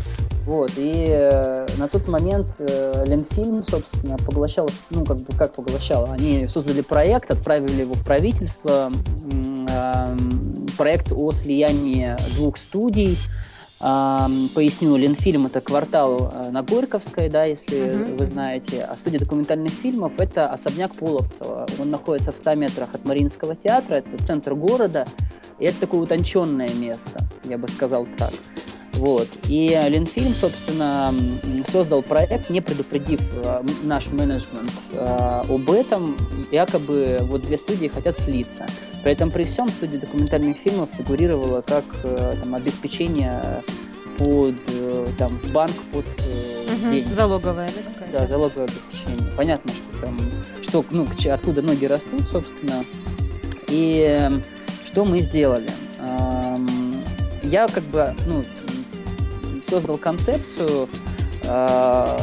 Вот, 0.46 0.70
и 0.76 1.06
э, 1.08 1.66
на 1.76 1.88
тот 1.88 2.06
момент 2.06 2.46
э, 2.60 3.04
Ленфильм, 3.04 3.64
собственно, 3.64 4.16
поглощал, 4.16 4.70
ну, 4.90 5.04
как 5.04 5.16
бы, 5.16 5.36
как 5.36 5.54
поглощал, 5.54 6.08
они 6.08 6.46
создали 6.46 6.82
проект, 6.82 7.32
отправили 7.32 7.80
его 7.80 7.94
в 7.94 8.04
правительство, 8.04 8.92
э, 9.68 10.16
проект 10.78 11.10
о 11.10 11.32
слиянии 11.32 12.14
двух 12.36 12.58
студий, 12.58 13.18
э, 13.80 14.26
поясню, 14.54 14.94
Ленфильм 14.94 15.46
это 15.46 15.60
квартал 15.60 16.32
э, 16.32 16.50
на 16.50 16.62
Горьковской, 16.62 17.28
да, 17.28 17.42
если 17.42 17.78
uh-huh. 17.78 18.16
вы 18.16 18.26
знаете, 18.26 18.84
а 18.84 18.94
студия 18.94 19.18
документальных 19.18 19.72
фильмов 19.72 20.12
это 20.18 20.42
особняк 20.42 20.94
Половцева, 20.94 21.66
он 21.80 21.90
находится 21.90 22.30
в 22.30 22.36
100 22.36 22.54
метрах 22.54 22.90
от 22.94 23.04
Мариинского 23.04 23.56
театра, 23.56 23.96
это 23.96 24.24
центр 24.24 24.54
города, 24.54 25.08
и 25.58 25.64
это 25.64 25.80
такое 25.80 26.02
утонченное 26.02 26.70
место, 26.74 27.28
я 27.48 27.58
бы 27.58 27.66
сказал 27.66 28.06
так. 28.16 28.30
Вот. 28.96 29.28
И 29.48 29.68
Ленфильм, 29.88 30.32
собственно, 30.32 31.14
создал 31.70 32.02
проект, 32.02 32.48
не 32.48 32.60
предупредив 32.60 33.20
э, 33.44 33.62
наш 33.82 34.06
менеджмент 34.06 34.72
э, 34.92 35.42
об 35.48 35.70
этом. 35.70 36.16
Якобы 36.50 37.18
вот 37.22 37.42
две 37.42 37.58
студии 37.58 37.88
хотят 37.88 38.18
слиться. 38.18 38.66
При 39.02 39.12
этом 39.12 39.30
при 39.30 39.44
всем 39.44 39.68
студия 39.68 40.00
документальных 40.00 40.56
фильмов 40.56 40.88
фигурировала 40.96 41.60
как 41.60 41.84
э, 42.04 42.34
там, 42.42 42.54
обеспечение 42.54 43.62
под 44.16 44.54
там, 45.18 45.38
банк 45.52 45.74
под 45.92 46.06
угу, 46.06 46.90
деньги. 46.90 47.14
Залоговое, 47.14 47.68
да? 47.68 48.20
Да, 48.20 48.26
залоговое 48.26 48.64
обеспечение. 48.64 49.30
Понятно, 49.36 49.72
что 49.72 50.00
там, 50.00 50.18
что, 50.62 50.84
ну, 50.90 51.06
откуда 51.30 51.60
ноги 51.60 51.84
растут, 51.84 52.22
собственно. 52.32 52.82
И 53.68 54.30
что 54.86 55.04
мы 55.04 55.18
сделали? 55.18 55.68
Я 57.42 57.68
как 57.68 57.84
бы, 57.84 58.14
ну, 58.26 58.42
создал 59.68 59.99
концепцию, 59.99 60.88
э, 61.44 62.16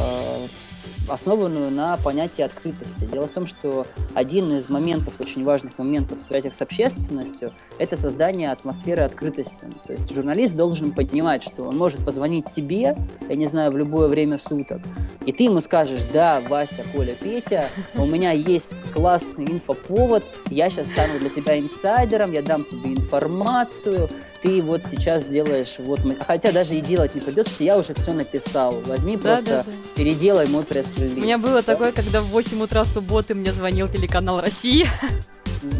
основанную 1.08 1.70
на 1.70 1.96
понятии 1.98 2.42
открытости. 2.42 3.04
Дело 3.04 3.26
в 3.26 3.32
том, 3.32 3.46
что 3.46 3.86
один 4.14 4.52
из 4.56 4.68
моментов, 4.68 5.14
очень 5.20 5.44
важных 5.44 5.78
моментов 5.78 6.20
в 6.20 6.24
связях 6.24 6.54
с 6.54 6.62
общественностью, 6.62 7.52
это 7.78 7.96
создание 7.96 8.52
атмосферы 8.52 9.02
открытости. 9.02 9.66
То 9.86 9.92
есть 9.92 10.12
журналист 10.12 10.56
должен 10.56 10.92
понимать, 10.92 11.42
что 11.44 11.64
он 11.64 11.76
может 11.76 12.04
позвонить 12.04 12.46
тебе, 12.54 12.96
я 13.28 13.36
не 13.36 13.46
знаю, 13.46 13.72
в 13.72 13.76
любое 13.76 14.08
время 14.08 14.38
суток, 14.38 14.80
и 15.26 15.32
ты 15.32 15.44
ему 15.44 15.60
скажешь, 15.60 16.02
да, 16.12 16.40
Вася, 16.48 16.82
Коля, 16.94 17.14
Петя, 17.20 17.68
у 17.96 18.06
меня 18.06 18.32
есть 18.32 18.74
классный 18.92 19.44
инфоповод, 19.44 20.22
я 20.50 20.70
сейчас 20.70 20.86
стану 20.88 21.18
для 21.18 21.30
тебя 21.30 21.58
инсайдером, 21.58 22.32
я 22.32 22.42
дам 22.42 22.64
тебе 22.64 22.94
информацию, 22.94 24.08
ты 24.44 24.60
вот 24.60 24.82
сейчас 24.90 25.24
делаешь, 25.24 25.76
вот, 25.78 26.00
хотя 26.26 26.52
даже 26.52 26.74
и 26.74 26.82
делать 26.82 27.14
не 27.14 27.22
придется, 27.22 27.54
я 27.60 27.78
уже 27.78 27.94
все 27.94 28.12
написал. 28.12 28.78
Возьми 28.84 29.16
да, 29.16 29.36
просто, 29.36 29.44
да, 29.46 29.64
да. 29.64 29.72
переделай 29.96 30.46
мой 30.48 30.64
пресс-релиз. 30.64 31.16
У 31.16 31.20
меня 31.20 31.38
было 31.38 31.62
да? 31.62 31.72
такое, 31.72 31.92
когда 31.92 32.20
в 32.20 32.26
8 32.26 32.62
утра 32.62 32.84
субботы 32.84 33.32
мне 33.32 33.52
звонил 33.52 33.88
телеканал 33.88 34.42
«Россия». 34.42 34.86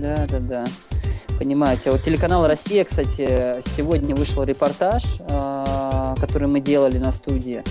Да, 0.00 0.26
да, 0.30 0.38
да. 0.40 0.64
Понимаете. 1.38 1.90
Вот 1.90 2.02
телеканал 2.02 2.46
«Россия», 2.46 2.86
кстати, 2.86 3.60
сегодня 3.76 4.14
вышел 4.14 4.44
репортаж, 4.44 5.02
а, 5.28 6.14
который 6.18 6.48
мы 6.48 6.60
делали 6.60 6.96
на 6.96 7.12
студии. 7.12 7.62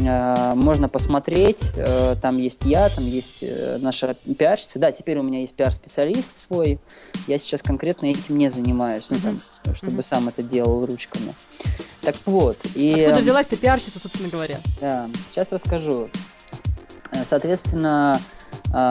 Э, 0.00 0.54
можно 0.54 0.88
посмотреть, 0.88 1.60
э, 1.76 2.16
там 2.20 2.38
есть 2.38 2.64
я, 2.64 2.88
там 2.88 3.04
есть 3.04 3.38
э, 3.42 3.78
наша 3.80 4.14
пиарщица. 4.14 4.78
Да, 4.78 4.92
теперь 4.92 5.18
у 5.18 5.22
меня 5.22 5.40
есть 5.40 5.54
пиар-специалист 5.54 6.46
свой. 6.46 6.78
Я 7.26 7.38
сейчас 7.38 7.62
конкретно 7.62 8.06
этим 8.06 8.36
не 8.36 8.48
занимаюсь, 8.50 9.06
ну, 9.10 9.16
там, 9.18 9.74
чтобы 9.74 10.02
сам 10.02 10.28
это 10.28 10.42
делал 10.42 10.84
ручками. 10.84 11.34
Так 12.00 12.16
вот. 12.26 12.58
И... 12.74 13.02
Откуда 13.02 13.22
взялась 13.22 13.46
ты 13.46 13.56
пиарщица, 13.56 13.98
собственно 13.98 14.28
говоря? 14.28 14.58
Да, 14.80 15.08
сейчас 15.30 15.48
расскажу. 15.50 16.10
Соответственно, 17.28 18.20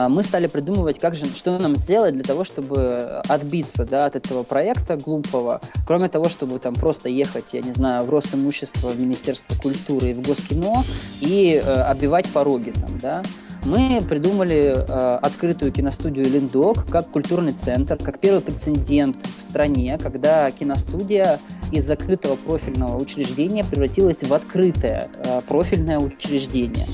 мы 0.08 0.22
стали 0.22 0.46
придумывать, 0.46 0.98
как 0.98 1.14
же, 1.14 1.26
что 1.26 1.58
нам 1.58 1.76
сделать 1.76 2.14
для 2.14 2.24
того, 2.24 2.44
чтобы 2.44 3.22
отбиться 3.28 3.84
да, 3.84 4.06
от 4.06 4.16
этого 4.16 4.42
проекта 4.42 4.96
глупого. 4.96 5.60
Кроме 5.86 6.08
того, 6.08 6.28
чтобы 6.28 6.58
там 6.58 6.74
просто 6.74 7.08
ехать, 7.08 7.52
я 7.52 7.60
не 7.60 7.72
знаю, 7.72 8.04
в 8.04 8.10
Росимущество, 8.10 8.88
в 8.88 9.00
Министерство 9.00 9.54
культуры 9.60 10.10
и 10.10 10.14
в 10.14 10.22
Госкино 10.22 10.82
и 11.20 11.60
э, 11.62 11.70
оббивать 11.82 12.28
пороги 12.28 12.70
там, 12.70 12.98
да. 12.98 13.22
Мы 13.66 14.02
придумали 14.06 14.74
э, 14.76 15.18
открытую 15.22 15.72
киностудию 15.72 16.26
«Линдок» 16.26 16.86
как 16.86 17.10
культурный 17.10 17.52
центр, 17.52 17.96
как 17.96 18.20
первый 18.20 18.42
прецедент 18.42 19.16
в 19.40 19.42
стране, 19.42 19.98
когда 20.02 20.50
киностудия 20.50 21.40
из 21.72 21.86
закрытого 21.86 22.36
профильного 22.36 23.00
учреждения 23.00 23.64
превратилась 23.64 24.22
в 24.22 24.34
открытое 24.34 25.08
э, 25.14 25.40
профильное 25.48 25.98
учреждение. 25.98 26.84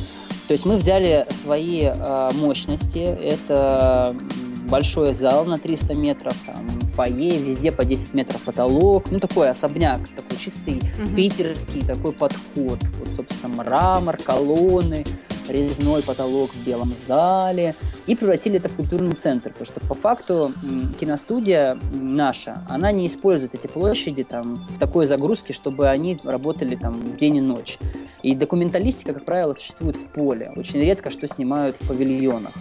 То 0.51 0.55
есть 0.55 0.67
мы 0.67 0.79
взяли 0.79 1.29
свои 1.45 1.83
э, 1.85 2.31
мощности, 2.35 2.99
это 2.99 4.17
большой 4.65 5.15
зал 5.15 5.45
на 5.45 5.59
300 5.59 5.95
метров, 5.95 6.35
там, 6.45 6.69
фойе, 6.97 7.39
везде 7.39 7.71
по 7.71 7.85
10 7.85 8.15
метров 8.15 8.43
потолок, 8.43 9.13
ну 9.13 9.21
такой 9.21 9.49
особняк, 9.49 10.09
такой 10.09 10.37
чистый 10.39 10.79
угу. 11.01 11.15
питерский 11.15 11.83
такой 11.83 12.11
подход, 12.11 12.81
вот 12.99 13.15
собственно 13.15 13.55
мрамор, 13.55 14.17
колонны, 14.17 15.05
резной 15.51 16.03
потолок 16.03 16.51
в 16.51 16.67
белом 16.67 16.93
зале 17.07 17.75
и 18.07 18.15
превратили 18.15 18.59
это 18.59 18.69
в 18.69 18.77
культурный 18.77 19.15
центр, 19.15 19.51
потому 19.51 19.67
что 19.67 19.81
по 19.81 19.95
факту 19.95 20.53
киностудия 20.99 21.79
наша, 21.93 22.63
она 22.69 22.93
не 22.93 23.07
использует 23.07 23.55
эти 23.55 23.67
площади 23.67 24.25
там 24.25 24.67
в 24.69 24.79
такой 24.79 25.07
загрузке, 25.07 25.53
чтобы 25.53 25.89
они 25.89 26.19
работали 26.25 26.77
там 26.77 27.17
день 27.17 27.37
и 27.37 27.41
ночь. 27.41 27.79
И 28.23 28.35
документалистика, 28.35 29.15
как 29.15 29.25
правило, 29.25 29.55
существует 29.55 29.97
в 29.97 30.07
поле. 30.07 30.53
Очень 30.57 30.81
редко 30.81 31.11
что 31.11 31.27
снимают 31.27 31.77
в 31.81 31.89
павильонах. 31.89 32.53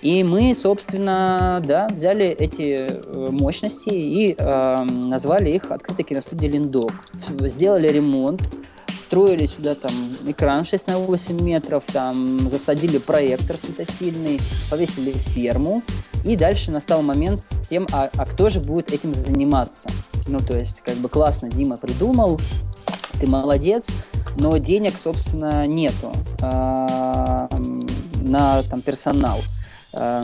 И 0.00 0.22
мы, 0.22 0.54
собственно, 0.54 1.60
да, 1.66 1.88
взяли 1.88 2.26
эти 2.26 2.88
э, 2.88 3.28
мощности 3.30 3.88
и 3.88 4.34
э, 4.38 4.84
назвали 4.84 5.50
их 5.50 5.70
открытой 5.70 6.04
киностудией 6.04 6.52
Линдок. 6.52 6.92
Сделали 7.40 7.88
ремонт, 7.88 8.40
строили 9.08 9.46
сюда 9.46 9.74
там 9.74 10.12
экран 10.26 10.64
6 10.64 10.86
на 10.86 10.98
8 10.98 11.42
метров, 11.42 11.82
там 11.90 12.38
засадили 12.50 12.98
проектор 12.98 13.56
светосильный, 13.56 14.38
повесили 14.70 15.12
ферму, 15.12 15.82
и 16.24 16.36
дальше 16.36 16.70
настал 16.70 17.00
момент 17.00 17.40
с 17.40 17.68
тем, 17.68 17.86
а, 17.90 18.10
а 18.18 18.26
кто 18.26 18.50
же 18.50 18.60
будет 18.60 18.92
этим 18.92 19.14
заниматься. 19.14 19.88
Ну, 20.26 20.38
то 20.38 20.58
есть, 20.58 20.82
как 20.82 20.96
бы 20.96 21.08
классно 21.08 21.48
Дима 21.48 21.78
придумал, 21.78 22.38
ты 23.18 23.26
молодец, 23.26 23.86
но 24.36 24.58
денег, 24.58 24.92
собственно, 25.02 25.66
нету 25.66 26.12
э, 26.42 27.48
на 28.20 28.62
там, 28.64 28.82
персонал. 28.82 29.38
Э, 29.94 30.22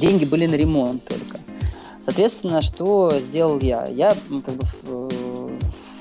деньги 0.00 0.24
были 0.24 0.46
на 0.46 0.54
ремонт 0.54 1.04
только. 1.04 1.38
Соответственно, 2.04 2.60
что 2.60 3.12
сделал 3.18 3.58
я? 3.60 3.84
Я 3.88 4.14
как 4.46 4.54
бы 4.54 4.64
э, 4.86 5.08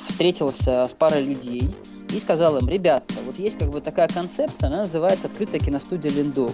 встретился 0.08 0.86
с 0.86 0.94
парой 0.94 1.24
людей, 1.24 1.72
и 2.12 2.20
сказал 2.20 2.58
им, 2.58 2.68
ребята, 2.68 3.14
вот 3.26 3.38
есть 3.38 3.58
как 3.58 3.70
бы 3.70 3.82
такая 3.82 4.08
концепция, 4.08 4.68
она 4.68 4.80
называется 4.80 5.28
«Открытая 5.28 5.60
киностудия 5.60 6.12
Линдо». 6.12 6.52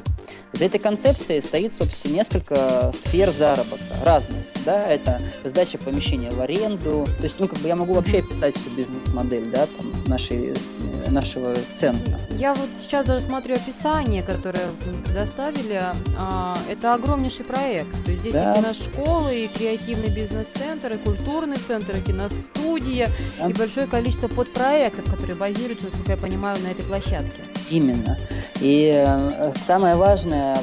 За 0.54 0.66
этой 0.66 0.80
концепцией 0.80 1.42
стоит, 1.42 1.74
собственно, 1.74 2.14
несколько 2.14 2.92
сфер 2.98 3.30
заработка, 3.32 3.96
разных, 4.04 4.40
да, 4.66 4.88
это 4.88 5.22
сдача 5.44 5.78
помещения 5.78 6.32
в 6.32 6.40
аренду, 6.42 7.06
то 7.18 7.24
есть, 7.24 7.40
ну, 7.40 7.48
как 7.48 7.60
бы 7.60 7.68
я 7.68 7.76
могу 7.76 7.94
вообще 7.94 8.20
описать 8.20 8.56
всю 8.58 8.70
бизнес-модель, 8.70 9.50
да, 9.52 9.66
там, 9.66 9.86
нашей 10.08 10.54
нашего 11.10 11.56
центра. 11.76 12.18
Я 12.32 12.54
вот 12.54 12.70
сейчас 12.80 13.06
даже 13.06 13.26
смотрю 13.26 13.56
описание, 13.56 14.22
которое 14.22 14.68
вы 14.86 15.02
предоставили. 15.04 15.82
А, 16.18 16.58
это 16.70 16.94
огромнейший 16.94 17.46
проект. 17.46 17.92
То 18.04 18.12
есть 18.12 18.22
здесь 18.22 18.34
да. 18.34 18.54
и 18.54 18.62
киношколы, 18.62 19.36
и 19.36 19.48
креативный 19.48 20.10
бизнес-центр, 20.10 20.94
и 20.94 20.98
культурный 20.98 21.58
центр, 21.58 21.96
и 21.98 22.02
киностудия, 22.02 23.10
да. 23.40 23.50
и 23.50 23.54
большое 23.54 23.88
количество 23.88 24.28
подпроектов, 24.28 25.10
которые 25.10 25.36
базируются, 25.36 25.88
как 25.92 26.08
я 26.08 26.18
понимаю, 26.18 26.60
на 26.62 26.68
этой 26.68 26.84
площадке. 26.86 27.42
Именно. 27.70 28.18
И 28.62 29.04
э, 29.06 29.52
самое 29.66 29.96
важное, 29.96 30.58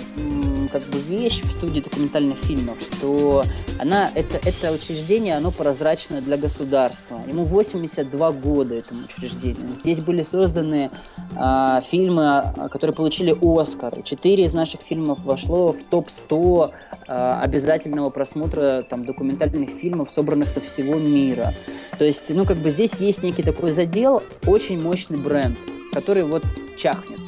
как 0.68 0.82
бы 0.82 0.98
вещь 0.98 1.42
в 1.42 1.50
студии 1.50 1.80
документальных 1.80 2.38
фильмов, 2.38 2.78
что 2.80 3.42
она, 3.80 4.10
это, 4.14 4.36
это 4.46 4.72
учреждение, 4.72 5.36
оно 5.36 5.50
прозрачное 5.50 6.20
для 6.20 6.36
государства. 6.36 7.20
Ему 7.26 7.44
82 7.44 8.32
года 8.32 8.74
этому 8.74 9.04
учреждению. 9.04 9.74
Здесь 9.80 10.00
были 10.00 10.22
созданы 10.22 10.90
а, 11.36 11.80
фильмы, 11.80 12.38
а, 12.38 12.68
которые 12.68 12.94
получили 12.94 13.36
Оскар. 13.40 14.02
Четыре 14.02 14.44
из 14.44 14.52
наших 14.52 14.80
фильмов 14.80 15.20
вошло 15.24 15.72
в 15.72 15.82
топ-100 15.84 16.72
а, 17.08 17.40
обязательного 17.40 18.10
просмотра 18.10 18.84
там, 18.88 19.04
документальных 19.04 19.70
фильмов, 19.70 20.10
собранных 20.10 20.48
со 20.48 20.60
всего 20.60 20.94
мира. 20.98 21.52
То 21.98 22.04
есть, 22.04 22.30
ну, 22.30 22.44
как 22.44 22.58
бы 22.58 22.70
здесь 22.70 22.94
есть 22.94 23.22
некий 23.22 23.42
такой 23.42 23.72
задел, 23.72 24.22
очень 24.46 24.80
мощный 24.80 25.18
бренд, 25.18 25.56
который 25.92 26.24
вот 26.24 26.42
чахнет 26.76 27.21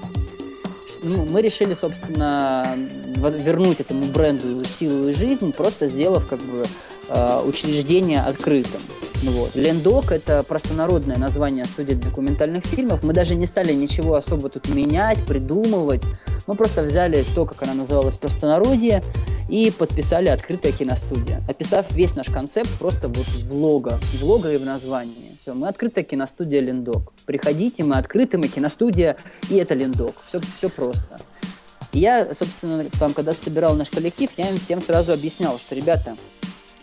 ну, 1.05 1.25
мы 1.25 1.43
решили, 1.43 1.75
собственно, 1.75 2.77
вернуть 3.17 3.81
этому 3.81 4.07
бренду 4.07 4.65
силу 4.65 5.09
и 5.09 5.13
жизнь, 5.13 5.53
просто 5.53 5.89
сделав 5.89 6.27
как 6.27 6.41
бы 6.41 6.65
э, 7.09 7.41
учреждение 7.45 8.23
открытым. 8.23 8.81
Ну 9.23 9.31
вот. 9.33 9.55
Лендок– 9.55 10.13
это 10.13 10.43
простонародное 10.43 11.17
название 11.17 11.65
студии 11.65 11.95
документальных 11.95 12.65
фильмов. 12.65 13.03
Мы 13.03 13.13
даже 13.13 13.35
не 13.35 13.47
стали 13.47 13.73
ничего 13.73 14.17
особо 14.17 14.49
тут 14.49 14.69
менять, 14.69 15.25
придумывать. 15.25 16.03
Мы 16.47 16.55
просто 16.55 16.83
взяли 16.83 17.25
то, 17.35 17.47
как 17.47 17.63
она 17.63 17.75
называлась 17.75 18.19
простонародье, 18.19 19.03
и 19.49 19.71
подписали 19.71 20.29
открытая 20.29 20.73
киностудия, 20.73 21.41
описав 21.49 21.91
весь 21.93 22.17
наш 22.17 22.29
концепт 22.29 22.71
просто 22.79 23.09
вот 23.09 23.27
в 23.27 23.53
лого, 23.53 23.99
в 24.01 24.23
лого 24.25 24.53
и 24.53 24.57
в 24.57 24.65
названии. 24.65 25.34
Все, 25.45 25.53
мы 25.53 25.69
открытая 25.69 26.05
киностудия 26.05 26.61
Лендок. 26.61 27.13
Приходите, 27.27 27.85
мы 27.85 27.97
открыты, 27.97 28.39
мы 28.39 28.49
киностудия, 28.49 29.15
и 29.51 29.57
это 29.57 29.75
Лендок. 29.75 30.15
Все, 30.27 30.41
все 30.41 30.71
просто. 30.71 31.19
И 31.93 31.99
я, 31.99 32.35
собственно, 32.35 32.83
там, 32.99 33.13
когда 33.13 33.35
собирал 33.35 33.77
наш 33.77 33.91
коллектив, 33.91 34.31
я 34.39 34.49
им 34.49 34.57
всем 34.57 34.81
сразу 34.81 35.13
объяснял, 35.13 35.59
что, 35.59 35.75
ребята, 35.75 36.17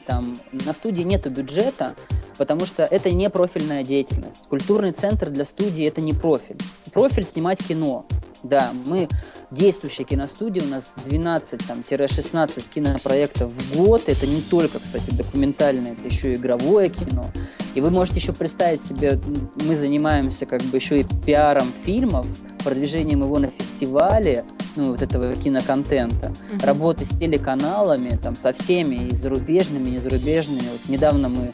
там 0.05 0.35
на 0.51 0.73
студии 0.73 1.01
нету 1.01 1.31
бюджета, 1.31 1.95
потому 2.37 2.67
что 2.67 2.83
это 2.83 3.09
не 3.09 3.31
профильная 3.31 3.81
деятельность. 3.83 4.45
Культурный 4.47 4.91
центр 4.91 5.31
для 5.31 5.45
студии 5.45 5.87
это 5.87 5.99
не 5.99 6.13
профиль. 6.13 6.57
Профиль 6.93 7.25
снимать 7.25 7.65
кино. 7.67 8.05
Да, 8.43 8.73
мы 8.85 9.07
действующая 9.51 10.05
киностудия, 10.05 10.63
у 10.63 10.67
нас 10.67 10.93
12-16 11.05 12.63
кинопроектов 12.73 13.51
в 13.51 13.77
год. 13.77 14.03
Это 14.07 14.25
не 14.25 14.41
только, 14.41 14.79
кстати, 14.79 15.11
документальное, 15.11 15.93
это 15.93 16.07
еще 16.07 16.31
и 16.31 16.35
игровое 16.35 16.89
кино. 16.89 17.29
И 17.75 17.81
вы 17.81 17.89
можете 17.89 18.19
еще 18.19 18.33
представить 18.33 18.85
себе, 18.85 19.19
мы 19.65 19.77
занимаемся 19.77 20.45
как 20.45 20.61
бы 20.63 20.77
еще 20.77 21.01
и 21.01 21.05
пиаром 21.25 21.71
фильмов, 21.83 22.25
продвижением 22.63 23.21
его 23.23 23.39
на 23.39 23.47
фестивале, 23.47 24.45
ну, 24.75 24.85
вот 24.85 25.01
этого 25.01 25.33
киноконтента, 25.35 26.27
uh-huh. 26.27 26.65
работы 26.65 27.05
с 27.05 27.09
телеканалами, 27.09 28.09
там, 28.09 28.35
со 28.35 28.53
всеми, 28.53 28.95
и 28.95 29.15
зарубежными, 29.15 29.89
и 29.89 29.91
незарубежными. 29.91 30.63
Вот 30.71 30.89
недавно 30.89 31.27
мы 31.29 31.53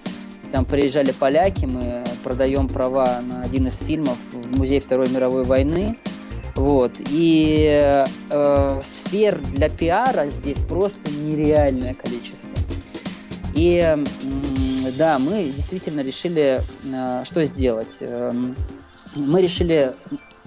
там 0.52 0.66
приезжали 0.66 1.12
поляки, 1.12 1.66
мы 1.66 2.04
продаем 2.24 2.68
права 2.68 3.22
на 3.22 3.42
один 3.42 3.68
из 3.68 3.78
фильмов 3.78 4.18
в 4.32 4.58
Музей 4.58 4.80
Второй 4.80 5.10
мировой 5.10 5.44
войны. 5.44 5.98
Вот. 6.58 6.94
И 7.12 7.80
э, 8.32 8.80
сфер 8.84 9.40
для 9.54 9.70
пиара 9.70 10.28
здесь 10.32 10.58
просто 10.68 11.12
нереальное 11.12 11.94
количество. 11.94 12.50
И 13.54 13.78
э, 13.78 13.96
да, 14.98 15.20
мы 15.20 15.44
действительно 15.44 16.02
решили, 16.02 16.64
э, 16.84 17.24
что 17.26 17.46
сделать. 17.46 17.98
Э, 18.00 18.32
мы 19.16 19.42
решили 19.44 19.94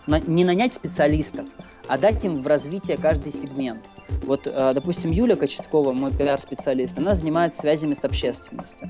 на, 0.09 0.19
не 0.19 0.45
нанять 0.45 0.75
специалистов, 0.75 1.47
а 1.87 1.97
дать 1.97 2.25
им 2.25 2.43
в 2.43 2.47
развитие 2.49 2.97
каждый 2.97 3.33
сегмент. 3.33 3.81
Вот, 4.23 4.47
э, 4.47 4.73
допустим, 4.75 5.11
Юля 5.11 5.37
Кочеткова, 5.37 5.93
мой 5.93 6.13
пиар-специалист, 6.13 6.99
она 6.99 7.15
занимается 7.15 7.61
связями 7.61 7.95
с 7.95 8.05
общественностью. 8.05 8.89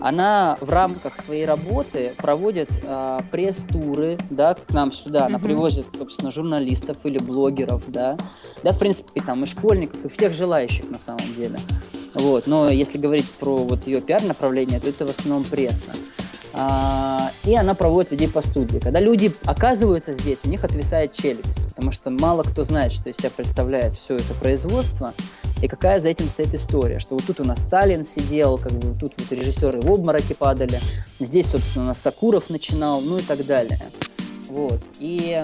Она 0.00 0.56
в 0.60 0.70
рамках 0.70 1.16
своей 1.22 1.44
работы 1.44 2.14
проводит 2.16 2.70
э, 2.82 3.20
пресс-туры, 3.30 4.18
да, 4.30 4.54
к 4.54 4.72
нам 4.72 4.92
сюда. 4.92 5.26
Она 5.26 5.38
uh-huh. 5.38 5.42
привозит, 5.42 5.86
собственно, 5.96 6.30
журналистов 6.30 6.98
или 7.04 7.18
блогеров, 7.18 7.84
да. 7.88 8.16
Да, 8.62 8.72
в 8.72 8.78
принципе, 8.78 9.20
там 9.20 9.44
и 9.44 9.46
школьников, 9.46 10.04
и 10.04 10.08
всех 10.08 10.34
желающих 10.34 10.88
на 10.90 10.98
самом 10.98 11.34
деле. 11.34 11.60
Вот. 12.14 12.46
Но 12.46 12.68
если 12.68 12.98
говорить 12.98 13.30
про 13.38 13.56
вот 13.56 13.86
ее 13.86 14.00
пиар-направление, 14.00 14.80
то 14.80 14.88
это 14.88 15.06
в 15.06 15.10
основном 15.10 15.44
пресса. 15.44 15.92
А, 16.62 17.30
и 17.44 17.54
она 17.54 17.74
проводит 17.74 18.10
людей 18.10 18.28
по 18.28 18.42
студии. 18.42 18.78
Когда 18.78 19.00
люди 19.00 19.32
оказываются 19.46 20.12
здесь, 20.12 20.40
у 20.44 20.48
них 20.48 20.62
отвисает 20.62 21.12
челюсть, 21.14 21.64
потому 21.70 21.90
что 21.90 22.10
мало 22.10 22.42
кто 22.42 22.64
знает, 22.64 22.92
что 22.92 23.08
из 23.08 23.16
себя 23.16 23.30
представляет 23.34 23.94
все 23.94 24.16
это 24.16 24.34
производство 24.34 25.14
и 25.62 25.68
какая 25.68 26.00
за 26.00 26.08
этим 26.08 26.28
стоит 26.28 26.52
история, 26.52 26.98
что 26.98 27.14
вот 27.14 27.24
тут 27.24 27.40
у 27.40 27.44
нас 27.44 27.60
Сталин 27.60 28.04
сидел, 28.04 28.58
как 28.58 28.72
бы 28.72 28.94
тут 28.94 29.14
вот 29.16 29.32
режиссеры 29.32 29.80
в 29.80 29.90
обмороке 29.90 30.34
падали, 30.34 30.78
здесь, 31.18 31.50
собственно, 31.50 31.86
у 31.86 31.88
нас 31.88 31.98
Сакуров 31.98 32.50
начинал, 32.50 33.00
ну 33.00 33.18
и 33.18 33.22
так 33.22 33.46
далее. 33.46 33.80
Вот. 34.50 34.80
И 34.98 35.42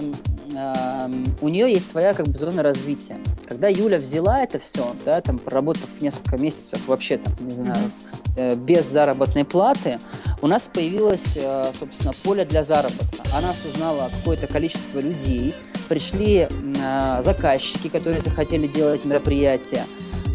у 1.41 1.49
нее 1.49 1.71
есть 1.71 1.91
своя 1.91 2.15
как 2.15 2.29
бы 2.29 2.39
зона 2.39 2.63
развития. 2.63 3.19
Когда 3.49 3.69
Юля 3.69 3.99
взяла 3.99 4.41
это 4.41 4.59
все, 4.59 4.95
да, 5.05 5.21
там 5.21 5.39
проработав 5.39 5.89
несколько 6.01 6.37
месяцев 6.37 6.87
вообще 6.87 7.19
там, 7.19 7.35
не 7.41 7.55
знаю, 7.55 7.91
э, 8.37 8.55
без 8.57 8.87
заработной 8.87 9.45
платы, 9.45 9.99
у 10.41 10.47
нас 10.47 10.69
появилось, 10.73 11.37
э, 11.37 11.73
собственно, 11.79 12.13
поле 12.25 12.45
для 12.45 12.63
заработка. 12.63 13.23
Она 13.35 13.51
осознала 13.51 14.11
какое-то 14.19 14.47
количество 14.47 15.01
людей, 15.01 15.55
пришли 15.89 16.49
э, 16.49 17.23
заказчики, 17.23 17.89
которые 17.89 18.23
захотели 18.23 18.67
делать 18.67 19.05
мероприятия, 19.05 19.85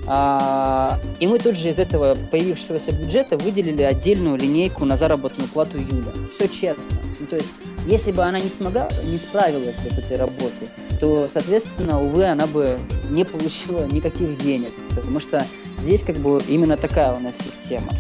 а, 0.07 0.99
и 1.19 1.27
мы 1.27 1.39
тут 1.39 1.55
же 1.55 1.69
из 1.69 1.79
этого 1.79 2.17
появившегося 2.31 2.91
бюджета 2.91 3.38
выделили 3.38 3.84
отдельную 3.84 4.38
линейку 4.38 4.84
на 4.86 4.97
заработную 4.97 5.47
плату 5.47 5.77
Юля. 5.77 6.12
Все 6.36 6.47
честно. 6.47 6.97
Ну, 7.19 7.27
то 7.27 7.36
есть, 7.36 7.51
если 7.87 8.11
бы 8.11 8.23
она 8.23 8.39
не 8.39 8.49
смогла, 8.49 8.87
не 9.05 9.17
справилась 9.17 9.75
с 9.75 9.97
этой 9.97 10.17
работой, 10.17 10.69
то, 10.99 11.27
соответственно, 11.27 12.01
увы, 12.01 12.25
она 12.25 12.47
бы 12.47 12.77
не 13.09 13.25
получила 13.25 13.85
никаких 13.87 14.37
денег. 14.37 14.71
Потому 14.95 15.19
что 15.19 15.45
здесь 15.79 16.03
как 16.03 16.15
бы 16.17 16.41
именно 16.47 16.77
такая 16.77 17.13
у 17.13 17.19
нас 17.19 17.35
система. 17.37 17.91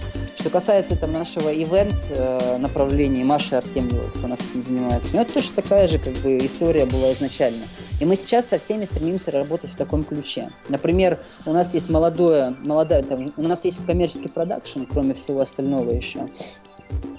Что 0.41 0.49
касается 0.49 0.95
там 0.95 1.13
нашего 1.13 1.53
ивент 1.53 1.93
э, 2.09 2.57
направления 2.57 3.23
Маши 3.23 3.53
Артемьевой, 3.53 4.07
кто 4.09 4.25
у 4.25 4.27
нас 4.27 4.39
этим 4.39 4.63
занимается, 4.63 5.09
ну, 5.13 5.21
это 5.21 5.33
точно 5.33 5.61
такая 5.61 5.87
же 5.87 5.99
как 5.99 6.13
бы 6.13 6.37
история 6.37 6.87
была 6.87 7.13
изначально. 7.13 7.63
И 7.99 8.05
мы 8.05 8.15
сейчас 8.15 8.47
со 8.47 8.57
всеми 8.57 8.85
стремимся 8.85 9.29
работать 9.29 9.69
в 9.69 9.75
таком 9.75 10.03
ключе. 10.03 10.49
Например, 10.67 11.19
у 11.45 11.53
нас 11.53 11.71
есть 11.75 11.89
молодое, 11.89 12.55
молодая, 12.63 13.03
там, 13.03 13.31
у 13.37 13.43
нас 13.43 13.63
есть 13.65 13.85
коммерческий 13.85 14.29
продакшн, 14.29 14.85
кроме 14.89 15.13
всего 15.13 15.41
остального 15.41 15.91
еще. 15.91 16.27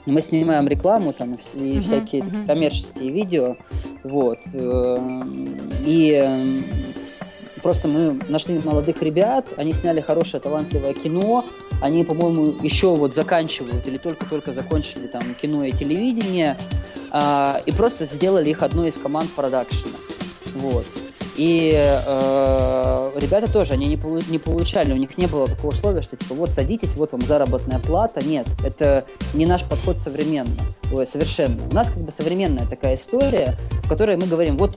Мы 0.04 0.20
снимаем 0.20 0.66
рекламу 0.66 1.12
там 1.12 1.34
и 1.34 1.36
uh-huh, 1.36 1.80
всякие 1.82 2.22
uh-huh. 2.22 2.46
коммерческие 2.46 3.10
видео, 3.12 3.56
вот. 4.02 4.38
Э, 4.52 4.98
и 5.86 6.60
просто 7.62 7.86
мы 7.86 8.18
нашли 8.28 8.58
молодых 8.64 9.00
ребят, 9.02 9.46
они 9.56 9.72
сняли 9.72 10.00
хорошее, 10.00 10.40
талантливое 10.40 10.94
кино, 10.94 11.44
они, 11.80 12.04
по-моему, 12.04 12.54
еще 12.62 12.94
вот 12.96 13.14
заканчивают 13.14 13.86
или 13.86 13.96
только-только 13.96 14.52
закончили 14.52 15.06
там 15.06 15.22
кино 15.40 15.64
и 15.64 15.72
телевидение, 15.72 16.56
э, 17.12 17.60
и 17.64 17.70
просто 17.70 18.06
сделали 18.06 18.50
их 18.50 18.62
одной 18.62 18.88
из 18.88 18.98
команд 18.98 19.30
продакшена. 19.30 19.96
Вот. 20.56 20.86
И 21.36 21.72
э, 21.74 23.10
ребята 23.16 23.50
тоже, 23.50 23.72
они 23.74 23.86
не, 23.86 23.96
полу- 23.96 24.22
не 24.30 24.38
получали, 24.38 24.92
у 24.92 24.96
них 24.96 25.16
не 25.16 25.26
было 25.26 25.46
такого 25.46 25.70
условия, 25.70 26.02
что 26.02 26.16
типа 26.16 26.34
вот 26.34 26.50
садитесь, 26.50 26.94
вот 26.94 27.12
вам 27.12 27.22
заработная 27.22 27.78
плата. 27.78 28.24
Нет, 28.24 28.46
это 28.64 29.04
не 29.32 29.46
наш 29.46 29.64
подход 29.64 29.98
современно, 29.98 30.54
ой, 30.92 31.06
совершенно. 31.06 31.56
У 31.70 31.74
нас 31.74 31.88
как 31.88 32.00
бы 32.00 32.10
современная 32.10 32.66
такая 32.66 32.96
история, 32.96 33.56
в 33.84 33.88
которой 33.88 34.16
мы 34.16 34.26
говорим, 34.26 34.56
вот, 34.58 34.76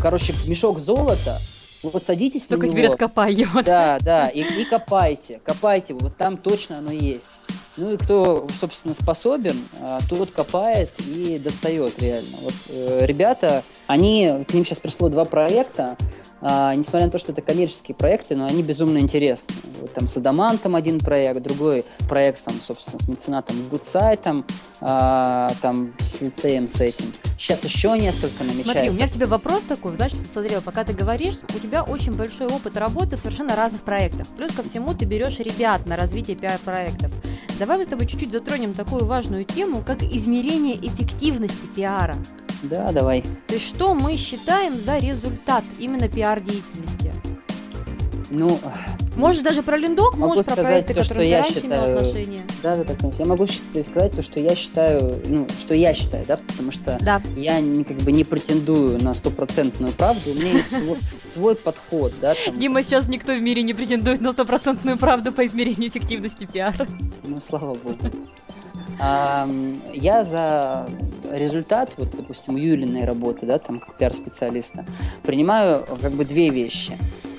короче, 0.00 0.32
мешок 0.46 0.78
золота, 0.78 1.38
вот 1.82 2.04
садитесь 2.06 2.46
Только 2.46 2.66
на 2.66 2.72
теперь 2.72 2.84
него. 2.84 2.92
откопай 2.92 3.34
его. 3.34 3.60
Да, 3.62 3.98
да, 4.00 4.28
и, 4.28 4.40
и 4.42 4.64
копайте, 4.64 5.40
копайте, 5.44 5.94
вот 5.94 6.16
там 6.16 6.36
точно 6.36 6.78
оно 6.78 6.92
есть. 6.92 7.32
Ну 7.76 7.92
и 7.92 7.96
кто, 7.96 8.46
собственно, 8.60 8.94
способен, 8.94 9.56
а, 9.80 9.98
тот 10.08 10.30
копает 10.30 10.90
и 10.98 11.38
достает 11.38 12.00
реально. 12.02 12.36
Вот 12.42 12.54
э, 12.68 13.06
ребята, 13.06 13.62
они, 13.86 14.44
к 14.46 14.52
ним 14.52 14.64
сейчас 14.64 14.78
пришло 14.78 15.08
два 15.08 15.24
проекта, 15.24 15.96
а, 16.42 16.74
несмотря 16.74 17.06
на 17.06 17.12
то, 17.12 17.18
что 17.18 17.30
это 17.30 17.40
коммерческие 17.40 17.94
проекты, 17.94 18.34
но 18.34 18.46
они 18.46 18.62
безумно 18.64 18.98
интересны. 18.98 19.54
Вот 19.80 19.92
там 19.94 20.08
с 20.08 20.16
Адамантом 20.16 20.74
один 20.74 20.98
проект, 20.98 21.40
другой 21.40 21.84
проект, 22.08 22.44
там, 22.44 22.54
собственно, 22.60 22.98
с 22.98 23.06
меценатом 23.06 23.56
Гудсайтом, 23.70 24.44
а, 24.80 25.48
там 25.62 25.92
с 26.00 26.20
лицеем 26.20 26.66
с 26.66 26.80
этим. 26.80 27.12
Сейчас 27.38 27.62
еще 27.62 27.96
несколько 27.96 28.42
намечается. 28.42 28.72
Смотри, 28.72 28.90
у 28.90 28.92
меня 28.92 29.08
к 29.08 29.12
тебе 29.12 29.26
вопрос 29.26 29.62
такой, 29.62 29.94
значит, 29.96 30.18
смотри, 30.32 30.56
пока 30.64 30.82
ты 30.82 30.92
говоришь, 30.92 31.36
у 31.54 31.58
тебя 31.60 31.84
очень 31.84 32.12
большой 32.12 32.48
опыт 32.48 32.76
работы 32.76 33.16
в 33.16 33.20
совершенно 33.20 33.54
разных 33.54 33.82
проектах. 33.82 34.26
Плюс 34.36 34.52
ко 34.52 34.64
всему 34.64 34.94
ты 34.94 35.04
берешь 35.04 35.38
ребят 35.38 35.86
на 35.86 35.96
развитие 35.96 36.36
пиар-проектов. 36.36 37.12
Давай 37.60 37.78
мы 37.78 37.84
с 37.84 37.88
тобой 37.88 38.06
чуть-чуть 38.08 38.32
затронем 38.32 38.72
такую 38.72 39.04
важную 39.04 39.44
тему, 39.44 39.84
как 39.86 40.02
измерение 40.02 40.74
эффективности 40.74 41.66
пиара. 41.76 42.16
Да, 42.62 42.92
давай. 42.92 43.22
То 43.48 43.54
есть 43.54 43.68
что 43.68 43.94
мы 43.94 44.16
считаем 44.16 44.74
за 44.74 44.98
результат 44.98 45.64
именно 45.78 46.08
пиар-деятельности? 46.40 47.12
Ну, 48.30 48.58
Можешь 49.14 49.42
даже 49.42 49.62
про 49.62 49.76
линдок, 49.76 50.14
Могу 50.16 50.28
можешь 50.30 50.46
про 50.46 50.54
сказать 50.54 50.86
проекты, 50.86 50.94
то, 50.94 51.00
к 51.00 51.04
что 51.04 51.14
которым 51.14 51.30
ты 51.30 51.30
я 51.30 51.42
считаю- 51.44 51.96
отношение. 51.96 52.46
Да, 52.62 52.76
да, 52.76 52.84
так, 52.84 52.98
я 53.18 53.26
могу 53.26 53.46
сказать 53.46 54.12
то, 54.12 54.22
что 54.22 54.40
я 54.40 54.54
считаю, 54.54 55.20
ну, 55.28 55.46
что 55.60 55.74
я 55.74 55.92
считаю, 55.92 56.24
да, 56.26 56.38
потому 56.38 56.72
что 56.72 56.96
Да. 57.02 57.20
я 57.36 57.60
не, 57.60 57.84
как 57.84 57.98
бы 57.98 58.10
не 58.10 58.24
претендую 58.24 58.98
на 59.04 59.12
стопроцентную 59.12 59.92
правду, 59.92 60.30
у 60.30 60.34
меня 60.34 60.52
есть 60.52 60.70
свой, 60.82 60.96
свой 61.30 61.56
подход, 61.56 62.14
да, 62.22 62.34
там, 62.46 62.58
Дима, 62.58 62.82
сейчас 62.82 63.06
никто 63.06 63.34
в 63.34 63.40
мире 63.42 63.62
не 63.62 63.74
претендует 63.74 64.22
на 64.22 64.32
стопроцентную 64.32 64.96
правду 64.96 65.30
по 65.30 65.44
измерению 65.44 65.90
эффективности 65.90 66.48
пиара. 66.50 66.86
ну, 67.24 67.38
слава 67.38 67.74
богу. 67.74 67.98
Я 68.98 70.24
за 70.24 70.86
результат, 71.32 71.90
вот, 71.96 72.10
допустим, 72.16 72.56
Юлиной 72.56 73.04
работы, 73.04 73.46
да, 73.46 73.58
там, 73.58 73.80
как 73.80 73.96
пиар-специалиста, 73.96 74.84
принимаю 75.22 75.84
как 76.00 76.12
бы 76.12 76.24
две 76.24 76.50
вещи. 76.50 76.96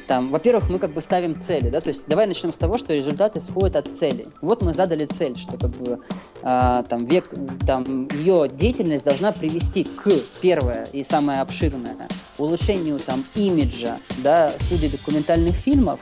Там, 0.07 0.31
во-первых, 0.31 0.69
мы 0.69 0.79
как 0.79 0.91
бы 0.91 1.01
ставим 1.01 1.41
цели, 1.41 1.69
да, 1.69 1.79
то 1.79 1.87
есть 1.87 2.07
давай 2.07 2.27
начнем 2.27 2.51
с 2.51 2.57
того, 2.57 2.77
что 2.77 2.93
результат 2.93 3.37
исходит 3.37 3.77
от 3.77 3.87
цели. 3.87 4.27
Вот 4.41 4.61
мы 4.61 4.73
задали 4.73 5.05
цель, 5.05 5.37
что 5.37 5.57
как 5.57 5.69
бы 5.71 5.99
а, 6.41 6.83
там 6.83 7.05
век, 7.05 7.29
там 7.65 8.09
ее 8.09 8.49
деятельность 8.49 9.05
должна 9.05 9.31
привести 9.31 9.85
к 9.85 10.09
первое 10.41 10.85
и 10.91 11.03
самое 11.03 11.39
обширное 11.39 12.09
улучшению 12.37 12.99
там 12.99 13.23
имиджа, 13.35 13.97
да, 14.23 14.51
студии 14.59 14.87
документальных 14.87 15.55
фильмов. 15.55 16.01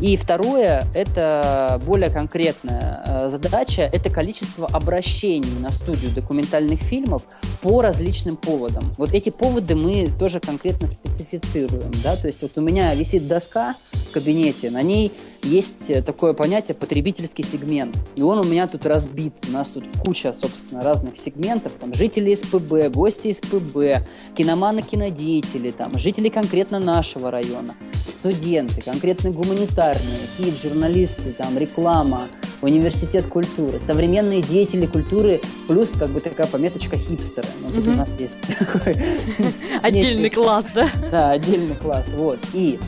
И 0.00 0.16
второе, 0.16 0.84
это 0.94 1.80
более 1.86 2.10
конкретная 2.10 3.02
э, 3.06 3.28
задача, 3.30 3.82
это 3.82 4.10
количество 4.10 4.66
обращений 4.66 5.58
на 5.60 5.70
студию 5.70 6.10
документальных 6.14 6.80
фильмов 6.80 7.22
по 7.62 7.80
различным 7.80 8.36
поводам. 8.36 8.92
Вот 8.98 9.12
эти 9.12 9.30
поводы 9.30 9.74
мы 9.74 10.06
тоже 10.18 10.40
конкретно 10.40 10.88
специфицируем, 10.88 11.90
да, 12.04 12.14
то 12.16 12.26
есть 12.26 12.42
вот 12.42 12.58
у 12.58 12.60
меня 12.60 12.94
висит 12.94 13.26
доска 13.26 13.74
в 13.92 14.12
кабинете, 14.12 14.70
на 14.70 14.82
ней 14.82 15.12
есть 15.46 15.88
э, 15.90 16.02
такое 16.02 16.32
понятие 16.32 16.74
потребительский 16.74 17.44
сегмент, 17.44 17.96
и 18.16 18.22
он 18.22 18.38
у 18.38 18.44
меня 18.44 18.66
тут 18.66 18.86
разбит, 18.86 19.32
у 19.48 19.52
нас 19.52 19.68
тут 19.68 19.84
куча, 20.04 20.32
собственно, 20.32 20.82
разных 20.82 21.16
сегментов, 21.18 21.72
там, 21.80 21.92
жители 21.94 22.34
СПБ, 22.34 22.88
гости 22.94 23.32
СПБ, 23.32 24.06
киноманы, 24.36 24.82
кинодеятели, 24.82 25.70
там, 25.70 25.96
жители 25.98 26.28
конкретно 26.28 26.78
нашего 26.78 27.30
района, 27.30 27.74
студенты, 28.18 28.80
конкретно 28.82 29.30
гуманитарные, 29.30 30.18
КИД, 30.38 30.60
журналисты, 30.62 31.32
там, 31.32 31.56
реклама, 31.58 32.22
университет 32.62 33.26
культуры, 33.26 33.78
современные 33.86 34.40
деятели 34.40 34.86
культуры, 34.86 35.40
плюс 35.68 35.90
как 35.98 36.08
бы 36.08 36.20
такая 36.20 36.46
пометочка 36.46 36.96
хипстеры. 36.96 37.46
Ну, 37.60 37.68
тут 37.68 37.84
Мгм. 37.84 37.92
у 37.94 37.96
нас 37.98 38.08
есть 38.18 38.38
такой 38.58 38.96
Отдельный 39.82 40.30
класс, 40.30 40.64
да? 40.74 40.88
да, 41.10 41.30
отдельный 41.32 41.74
класс. 41.74 42.06
Вот. 42.16 42.38
И 42.54 42.78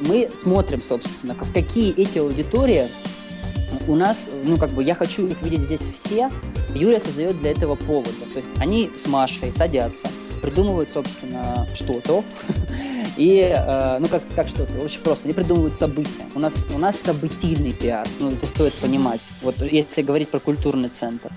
мы 0.00 0.28
смотрим, 0.40 0.80
собственно, 0.80 1.34
как- 1.34 1.52
какие 1.52 1.90
эти 1.98 2.18
аудитории 2.18 2.86
у 3.86 3.96
нас, 3.96 4.30
ну, 4.44 4.56
как 4.56 4.70
бы, 4.70 4.82
я 4.82 4.94
хочу 4.94 5.26
их 5.26 5.42
видеть 5.42 5.62
здесь 5.62 5.82
все. 5.94 6.30
Юля 6.74 7.00
создает 7.00 7.38
для 7.38 7.50
этого 7.50 7.74
повода. 7.74 8.10
То 8.32 8.36
есть 8.36 8.48
они 8.58 8.90
с 8.96 9.06
Машей 9.06 9.52
садятся, 9.52 10.08
придумывают, 10.40 10.88
собственно, 10.92 11.66
что-то. 11.74 12.24
И, 13.16 13.40
э, 13.40 13.98
ну, 13.98 14.06
как, 14.06 14.22
как 14.34 14.48
что-то, 14.48 14.72
очень 14.84 15.00
просто. 15.00 15.24
Они 15.24 15.34
придумывают 15.34 15.74
события. 15.74 16.26
У 16.34 16.38
нас, 16.38 16.54
у 16.74 16.78
нас 16.78 16.96
событийный 17.00 17.72
пиар. 17.72 18.06
Ну, 18.20 18.28
это 18.28 18.46
стоит 18.46 18.72
понимать. 18.74 19.20
Вот 19.42 19.60
если 19.60 20.02
говорить 20.02 20.28
про 20.28 20.38
культурный 20.38 20.88
центр. 20.88 21.32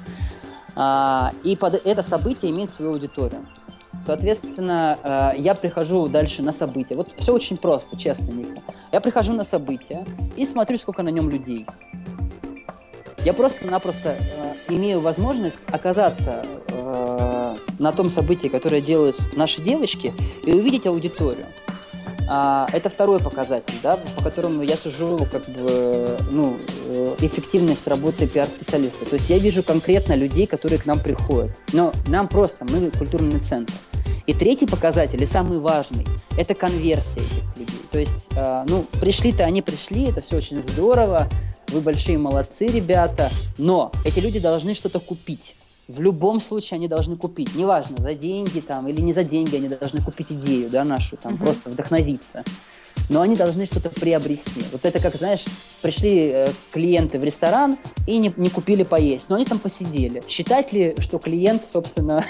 А, 0.75 1.33
и 1.43 1.55
под 1.55 1.85
это 1.85 2.03
событие 2.03 2.51
имеет 2.51 2.71
свою 2.71 2.93
аудиторию. 2.93 3.45
Соответственно, 4.05 4.97
э, 5.03 5.39
я 5.39 5.53
прихожу 5.53 6.07
дальше 6.07 6.41
на 6.41 6.51
событие. 6.51 6.97
Вот 6.97 7.09
все 7.17 7.33
очень 7.33 7.57
просто, 7.57 7.97
честно, 7.97 8.31
Ника. 8.31 8.61
Я 8.91 8.99
прихожу 8.99 9.33
на 9.33 9.43
событие 9.43 10.05
и 10.35 10.45
смотрю, 10.45 10.77
сколько 10.77 11.03
на 11.03 11.09
нем 11.09 11.29
людей. 11.29 11.65
Я 13.23 13.33
просто-напросто 13.33 14.09
э, 14.09 14.73
имею 14.73 14.99
возможность 14.99 15.59
оказаться 15.71 16.43
э, 16.67 17.55
на 17.77 17.91
том 17.91 18.09
событии, 18.09 18.47
которое 18.47 18.81
делают 18.81 19.17
наши 19.35 19.61
девочки, 19.61 20.11
и 20.45 20.53
увидеть 20.53 20.87
аудиторию. 20.87 21.45
А, 22.33 22.65
это 22.71 22.89
второй 22.89 23.19
показатель, 23.19 23.73
да, 23.83 23.97
по 24.15 24.23
которому 24.23 24.63
я 24.63 24.77
сужу 24.77 25.17
как 25.29 25.43
бы, 25.49 26.17
ну, 26.29 26.55
э, 26.85 27.15
эффективность 27.19 27.85
работы 27.87 28.25
пиар-специалиста. 28.25 29.03
То 29.03 29.15
есть 29.17 29.29
я 29.29 29.37
вижу 29.37 29.63
конкретно 29.63 30.13
людей, 30.13 30.47
которые 30.47 30.79
к 30.79 30.85
нам 30.85 31.01
приходят. 31.01 31.51
Но 31.73 31.91
нам 32.07 32.29
просто, 32.29 32.63
мы 32.63 32.89
культурный 32.91 33.41
центр. 33.41 33.73
И 34.27 34.33
третий 34.33 34.65
показатель, 34.65 35.21
и 35.21 35.25
самый 35.25 35.59
важный, 35.59 36.05
это 36.37 36.53
конверсия 36.53 37.19
этих 37.19 37.57
людей. 37.57 37.81
То 37.91 37.99
есть, 37.99 38.27
э, 38.37 38.63
ну, 38.65 38.85
пришли-то 39.01 39.43
они 39.43 39.61
пришли, 39.61 40.05
это 40.05 40.21
все 40.21 40.37
очень 40.37 40.63
здорово, 40.63 41.27
вы 41.67 41.81
большие 41.81 42.17
молодцы, 42.17 42.67
ребята, 42.67 43.29
но 43.57 43.91
эти 44.05 44.21
люди 44.21 44.39
должны 44.39 44.73
что-то 44.73 45.01
купить. 45.01 45.55
В 45.91 45.99
любом 45.99 46.39
случае 46.39 46.77
они 46.77 46.87
должны 46.87 47.17
купить, 47.17 47.53
неважно, 47.53 47.97
за 47.99 48.13
деньги 48.13 48.61
там 48.61 48.87
или 48.87 49.01
не 49.01 49.11
за 49.11 49.23
деньги, 49.23 49.57
они 49.57 49.67
должны 49.67 50.01
купить 50.01 50.27
идею, 50.29 50.69
да, 50.69 50.85
нашу, 50.85 51.17
там, 51.17 51.33
Мгм. 51.33 51.43
просто 51.45 51.69
вдохновиться. 51.69 52.43
Но 53.09 53.19
они 53.19 53.35
должны 53.35 53.65
что-то 53.65 53.89
приобрести. 53.89 54.63
Вот 54.71 54.85
это 54.85 55.01
как, 55.01 55.15
знаешь, 55.15 55.43
пришли 55.81 56.31
э, 56.33 56.47
клиенты 56.71 57.19
в 57.19 57.23
ресторан 57.23 57.77
и 58.07 58.17
не, 58.17 58.33
не 58.37 58.49
купили 58.49 58.83
поесть, 58.83 59.29
но 59.29 59.35
они 59.35 59.45
там 59.45 59.59
посидели. 59.59 60.21
Считать 60.27 60.73
ли, 60.73 60.95
что 60.99 61.17
клиент, 61.17 61.67
собственно, 61.67 62.23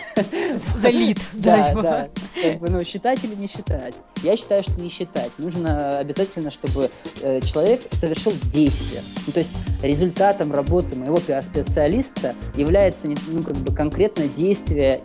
Залит. 0.75 1.19
да, 1.33 1.73
да. 1.73 2.09
Как 2.41 2.59
бы, 2.59 2.69
ну, 2.69 2.83
считать 2.83 3.23
или 3.23 3.35
не 3.35 3.47
считать? 3.47 3.95
Я 4.23 4.37
считаю, 4.37 4.63
что 4.63 4.79
не 4.79 4.89
считать. 4.89 5.31
Нужно 5.37 5.97
обязательно, 5.97 6.51
чтобы 6.51 6.89
э, 7.21 7.41
человек 7.41 7.81
совершил 7.91 8.33
действие. 8.51 9.01
Ну, 9.27 9.33
то 9.33 9.39
есть 9.39 9.53
результатом 9.81 10.51
работы 10.51 10.95
моего 10.95 11.17
пиар-специалиста 11.17 12.35
является 12.55 13.07
ну, 13.07 13.43
как 13.43 13.55
бы 13.57 13.73
конкретное 13.73 14.27
действие 14.27 15.01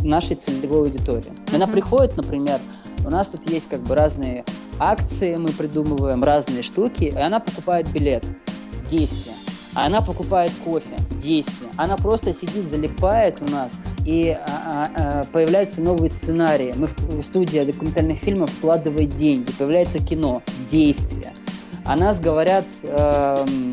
нашей 0.00 0.36
целевой 0.36 0.88
аудитории. 0.88 1.32
Она 1.52 1.66
приходит, 1.66 2.16
например, 2.16 2.60
у 3.04 3.10
нас 3.10 3.28
тут 3.28 3.48
есть 3.50 3.68
как 3.68 3.80
бы 3.80 3.94
разные 3.94 4.44
акции, 4.78 5.36
мы 5.36 5.48
придумываем 5.48 6.22
разные 6.22 6.62
штуки, 6.62 7.04
и 7.04 7.18
она 7.18 7.40
покупает 7.40 7.90
билет. 7.92 8.24
Действие. 8.90 9.36
А 9.74 9.86
Она 9.86 10.02
покупает 10.02 10.52
кофе, 10.64 10.96
действие. 11.22 11.70
Она 11.76 11.96
просто 11.96 12.34
сидит, 12.34 12.70
залипает 12.70 13.40
у 13.40 13.50
нас, 13.50 13.72
и 14.04 14.28
а, 14.28 14.44
а, 14.46 14.90
а, 14.96 15.22
появляются 15.32 15.80
новые 15.80 16.10
сценарии. 16.10 16.74
Мы 16.76 16.88
в, 16.88 17.22
студия 17.22 17.64
документальных 17.64 18.18
фильмов 18.18 18.50
вкладывает 18.50 19.16
деньги, 19.16 19.50
появляется 19.52 19.98
кино, 19.98 20.42
действие. 20.68 21.32
О 21.86 21.96
нас 21.96 22.20
говорят 22.20 22.66
эм, 22.82 23.72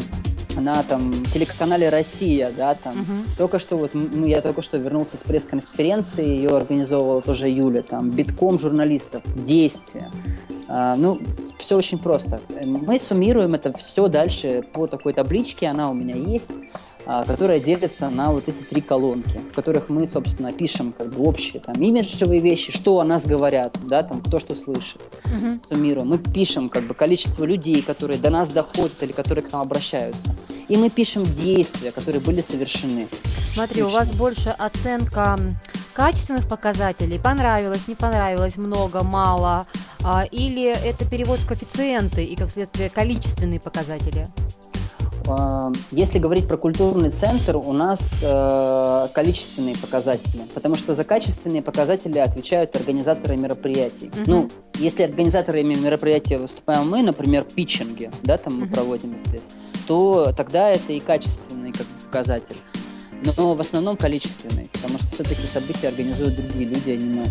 на 0.55 0.83
там 0.83 1.11
телеканале 1.33 1.89
Россия, 1.89 2.51
да, 2.55 2.75
там. 2.75 2.97
Мгм. 2.97 3.25
Только 3.37 3.59
что 3.59 3.77
вот 3.77 3.93
м, 3.93 4.25
я 4.25 4.41
только 4.41 4.61
что 4.61 4.77
вернулся 4.77 5.17
с 5.17 5.21
пресс-конференции, 5.21 6.25
ее 6.25 6.55
организовывала 6.55 7.21
тоже 7.21 7.49
Юля, 7.49 7.81
там 7.81 8.11
битком 8.11 8.59
журналистов, 8.59 9.23
действия. 9.35 10.09
А, 10.67 10.95
ну, 10.95 11.19
все 11.57 11.75
очень 11.77 11.97
просто. 11.97 12.39
Мы 12.63 12.99
суммируем 12.99 13.55
это 13.55 13.75
все 13.77 14.07
дальше 14.07 14.63
по 14.73 14.87
такой 14.87 15.13
табличке, 15.13 15.67
она 15.67 15.89
у 15.89 15.93
меня 15.93 16.15
есть, 16.15 16.51
которая 17.05 17.59
делится 17.59 18.09
на 18.09 18.31
вот 18.31 18.47
эти 18.47 18.63
три 18.63 18.81
колонки, 18.81 19.39
в 19.51 19.55
которых 19.55 19.89
мы, 19.89 20.05
собственно, 20.05 20.51
пишем 20.51 20.93
как 20.97 21.13
бы 21.13 21.23
общие 21.23 21.59
там 21.59 21.75
имиджевые 21.81 22.41
вещи, 22.41 22.71
что 22.71 22.99
о 22.99 23.03
нас 23.03 23.25
говорят, 23.25 23.77
да, 23.87 24.03
там 24.03 24.21
кто 24.21 24.39
что 24.39 24.55
слышит. 24.55 25.01
Uh-huh. 25.25 25.59
Суммируем. 25.69 26.07
Мы 26.07 26.17
пишем 26.17 26.69
как 26.69 26.83
бы 26.83 26.93
количество 26.93 27.45
людей, 27.45 27.81
которые 27.81 28.19
до 28.19 28.29
нас 28.29 28.49
доходят 28.49 29.01
или 29.01 29.11
которые 29.11 29.43
к 29.43 29.51
нам 29.51 29.61
обращаются. 29.61 30.35
И 30.67 30.77
мы 30.77 30.89
пишем 30.89 31.23
действия, 31.23 31.91
которые 31.91 32.21
были 32.21 32.41
совершены. 32.41 33.07
Смотри, 33.53 33.81
у 33.81 33.87
вас 33.87 34.15
больше 34.15 34.49
оценка 34.49 35.37
качественных 35.93 36.47
показателей, 36.47 37.19
понравилось, 37.19 37.87
не 37.87 37.95
понравилось, 37.95 38.55
много, 38.55 39.03
мало, 39.03 39.65
а, 40.03 40.23
или 40.31 40.69
это 40.69 41.09
перевод 41.09 41.39
в 41.39 41.47
коэффициенты 41.47 42.23
и, 42.23 42.35
как 42.35 42.51
следствие, 42.51 42.89
количественные 42.89 43.59
показатели? 43.59 44.25
А, 45.27 45.71
если 45.91 46.19
говорить 46.19 46.47
про 46.47 46.57
культурный 46.57 47.11
центр, 47.11 47.57
у 47.57 47.73
нас 47.73 48.19
э, 48.21 49.07
количественные 49.13 49.75
показатели, 49.75 50.43
потому 50.53 50.75
что 50.75 50.95
за 50.95 51.03
качественные 51.03 51.61
показатели 51.61 52.17
отвечают 52.17 52.75
организаторы 52.75 53.37
мероприятий. 53.37 54.07
Uh-huh. 54.07 54.23
Ну, 54.27 54.49
если 54.75 55.03
организаторами 55.03 55.75
мероприятия 55.75 56.37
выступаем 56.37 56.89
мы, 56.89 57.01
например, 57.03 57.43
питчинги, 57.43 58.11
да, 58.23 58.37
там 58.37 58.53
uh-huh. 58.53 58.65
мы 58.65 58.67
проводим 58.67 59.17
здесь, 59.25 59.55
то 59.87 60.33
тогда 60.35 60.69
это 60.69 60.93
и 60.93 60.99
качественный 60.99 61.71
как 61.71 61.85
показатель 62.05 62.57
но 63.23 63.53
в 63.53 63.59
основном 63.59 63.97
количественный, 63.97 64.69
потому 64.73 64.97
что 64.97 65.07
все-таки 65.13 65.41
события 65.47 65.89
организуют 65.89 66.35
другие 66.35 66.69
люди, 66.69 66.91
а 66.91 66.95
не 66.95 67.19
мы. 67.19 67.25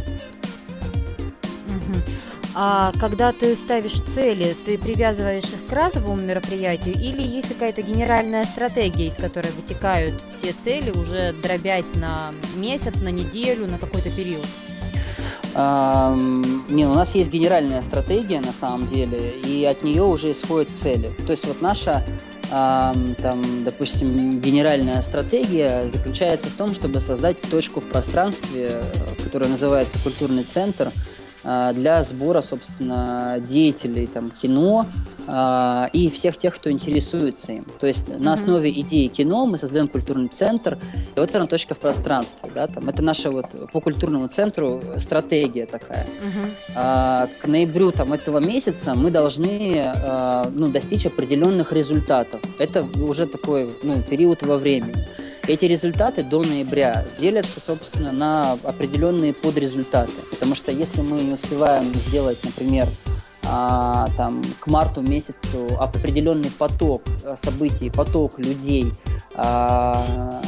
А 2.55 2.93
когда 2.99 3.33
ты 3.33 3.55
ставишь 3.55 4.01
цели, 4.15 4.57
ты 4.65 4.79
привязываешь 4.79 5.45
их 5.45 5.67
к 5.69 5.73
разовому 5.73 6.21
мероприятию 6.21 6.95
или 6.95 7.23
есть 7.23 7.49
какая-то 7.49 7.83
генеральная 7.83 8.45
стратегия, 8.45 9.09
из 9.09 9.15
которой 9.15 9.53
вытекают 9.53 10.15
все 10.41 10.55
цели, 10.65 10.91
уже 10.91 11.35
дробясь 11.43 11.95
на 11.95 12.33
месяц, 12.57 12.97
на 12.97 13.11
неделю, 13.11 13.71
на 13.71 13.79
какой-то 13.79 14.11
период? 14.11 14.47
Не, 15.55 16.87
у 16.87 16.95
нас 16.95 17.15
есть 17.15 17.31
генеральная 17.31 17.83
стратегия 17.83 18.41
на 18.41 18.53
самом 18.53 18.89
деле, 18.89 19.19
и 19.45 19.65
от 19.65 19.83
нее 19.83 20.03
уже 20.03 20.33
исходят 20.33 20.69
цели. 20.71 21.11
То 21.27 21.33
есть 21.33 21.47
вот 21.47 21.63
наша 21.63 22.03
там, 22.51 23.65
допустим, 23.65 24.41
генеральная 24.41 25.03
стратегия 25.03 25.91
заключается 25.93 26.49
в 26.49 26.55
том, 26.55 26.75
чтобы 26.75 27.01
создать 27.01 27.41
точку 27.43 27.81
в 27.81 27.85
пространстве, 27.85 28.71
которая 29.23 29.51
называется 29.51 29.99
культурный 30.03 30.45
центр, 30.45 30.91
для 31.43 32.05
сбора, 32.05 32.41
собственно, 32.41 33.41
деятелей 33.41 34.07
там, 34.07 34.31
кино 34.31 34.87
э, 35.27 35.87
и 35.93 36.11
всех 36.11 36.37
тех, 36.37 36.55
кто 36.57 36.71
интересуется 36.71 37.53
им. 37.53 37.67
То 37.79 37.87
есть 37.87 38.09
mm-hmm. 38.09 38.19
на 38.19 38.33
основе 38.33 38.71
идеи 38.81 39.07
кино 39.07 39.47
мы 39.47 39.59
создаем 39.59 39.89
культурный 39.89 40.29
центр, 40.29 40.79
и 41.15 41.21
вот 41.21 41.35
она 41.35 41.47
точка 41.47 41.75
в 41.75 41.79
пространстве. 41.79 42.51
Да, 42.55 42.67
там, 42.67 42.89
это 42.89 43.03
наша 43.03 43.31
вот 43.31 43.47
по 43.73 43.81
культурному 43.81 44.27
центру 44.29 44.83
стратегия 44.99 45.67
такая. 45.67 46.05
Mm-hmm. 46.05 46.73
А, 46.77 47.29
к 47.41 47.47
ноябрю 47.47 47.93
там, 47.93 48.13
этого 48.13 48.39
месяца 48.39 48.95
мы 48.95 49.11
должны 49.11 49.83
а, 49.85 50.51
ну, 50.53 50.69
достичь 50.69 51.07
определенных 51.07 51.73
результатов. 51.73 52.41
Это 52.59 52.85
уже 53.01 53.27
такой 53.27 53.69
ну, 53.83 54.03
период 54.03 54.43
во 54.43 54.57
времени. 54.57 54.95
Эти 55.49 55.65
результаты 55.65 56.23
до 56.23 56.43
ноября 56.43 57.07
делятся, 57.19 57.59
собственно, 57.59 58.13
на 58.13 58.53
определенные 58.65 59.33
подрезультаты. 59.33 60.13
Потому 60.31 60.55
что 60.55 60.71
если 60.71 61.01
мы 61.01 61.23
не 61.23 61.33
успеваем 61.33 61.95
сделать, 61.95 62.39
например, 62.45 62.87
а, 63.45 64.09
там, 64.19 64.43
к 64.61 64.67
марту 64.67 65.01
месяцу 65.01 65.67
определенный 65.81 66.51
поток 66.51 67.03
а, 67.25 67.35
событий, 67.43 67.89
поток 67.89 68.39
людей, 68.39 68.93
а, 69.37 70.43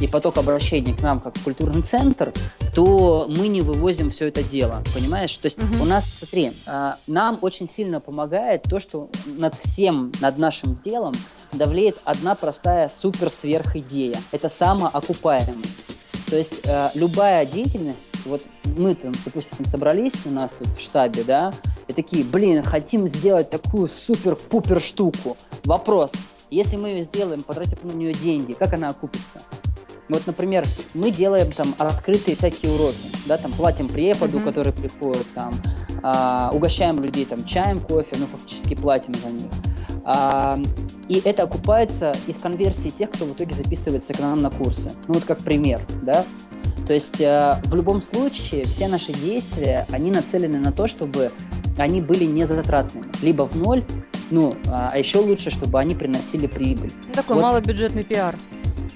и 0.00 0.06
поток 0.06 0.38
обращений 0.38 0.94
к 0.94 1.02
нам 1.02 1.20
как 1.20 1.36
в 1.36 1.44
культурный 1.44 1.82
центр, 1.82 2.32
то 2.74 3.26
мы 3.28 3.48
не 3.48 3.60
вывозим 3.60 4.10
все 4.10 4.28
это 4.28 4.42
дело, 4.42 4.82
понимаешь? 4.94 5.36
То 5.36 5.46
есть 5.46 5.58
угу. 5.62 5.82
у 5.82 5.84
нас, 5.84 6.10
смотри, 6.10 6.52
а, 6.66 6.96
нам 7.06 7.38
очень 7.42 7.68
сильно 7.68 8.00
помогает 8.00 8.62
то, 8.62 8.80
что 8.80 9.10
над 9.26 9.54
всем, 9.54 10.12
над 10.20 10.38
нашим 10.38 10.76
делом 10.84 11.14
давлеет 11.52 11.98
одна 12.04 12.34
простая 12.34 12.88
супер-сверх 12.88 13.76
идея. 13.76 14.16
Это 14.32 14.48
самоокупаемость. 14.48 15.84
То 16.28 16.36
есть 16.36 16.66
а, 16.66 16.90
любая 16.94 17.44
деятельность, 17.44 17.98
вот 18.24 18.42
мы 18.76 18.94
там, 18.94 19.12
допустим, 19.24 19.64
собрались 19.64 20.14
у 20.24 20.30
нас 20.30 20.52
тут 20.58 20.68
в 20.68 20.80
штабе, 20.80 21.24
да, 21.24 21.52
и 21.88 21.92
такие, 21.92 22.24
блин, 22.24 22.62
хотим 22.62 23.08
сделать 23.08 23.50
такую 23.50 23.88
супер-пупер 23.88 24.80
штуку. 24.80 25.36
Вопрос, 25.64 26.12
если 26.50 26.76
мы 26.76 26.88
ее 26.88 27.02
сделаем, 27.02 27.42
потратив 27.42 27.82
на 27.84 27.92
нее 27.92 28.12
деньги, 28.12 28.52
как 28.52 28.74
она 28.74 28.88
окупится? 28.88 29.40
Вот, 30.10 30.26
например, 30.26 30.64
мы 30.94 31.12
делаем 31.12 31.52
там 31.52 31.72
открытые 31.78 32.36
всякие 32.36 32.72
уроки, 32.72 32.96
да, 33.26 33.38
там 33.38 33.52
платим 33.52 33.88
преподу, 33.88 34.38
mm-hmm. 34.38 34.44
который 34.44 34.72
приходит, 34.72 35.24
там, 35.34 35.54
а, 36.02 36.50
угощаем 36.52 37.00
людей 37.00 37.24
там 37.24 37.44
чаем, 37.44 37.78
кофе, 37.78 38.16
ну, 38.18 38.26
фактически 38.26 38.74
платим 38.74 39.14
за 39.14 39.28
них. 39.28 39.50
А, 40.04 40.60
и 41.08 41.22
это 41.24 41.44
окупается 41.44 42.12
из 42.26 42.38
конверсии 42.38 42.88
тех, 42.88 43.12
кто 43.12 43.24
в 43.24 43.34
итоге 43.34 43.54
записывается 43.54 44.12
к 44.12 44.18
нам 44.18 44.38
на 44.38 44.50
курсы. 44.50 44.90
Ну, 45.06 45.14
вот 45.14 45.24
как 45.24 45.38
пример, 45.38 45.80
да. 46.02 46.24
То 46.88 46.94
есть 46.94 47.20
э, 47.20 47.54
в 47.66 47.74
любом 47.76 48.02
случае 48.02 48.64
все 48.64 48.88
наши 48.88 49.12
действия, 49.12 49.86
они 49.92 50.10
нацелены 50.10 50.58
на 50.58 50.72
то, 50.72 50.88
чтобы 50.88 51.30
они 51.78 52.00
были 52.00 52.24
не 52.24 52.48
затратными. 52.48 53.06
Либо 53.22 53.46
в 53.46 53.56
ноль, 53.56 53.84
ну, 54.32 54.52
а 54.66 54.98
еще 54.98 55.18
лучше, 55.18 55.50
чтобы 55.50 55.78
они 55.78 55.94
приносили 55.94 56.48
прибыль. 56.48 56.90
Ну, 57.06 57.14
такой 57.14 57.36
вот. 57.36 57.42
малобюджетный 57.42 58.02
пиар. 58.02 58.34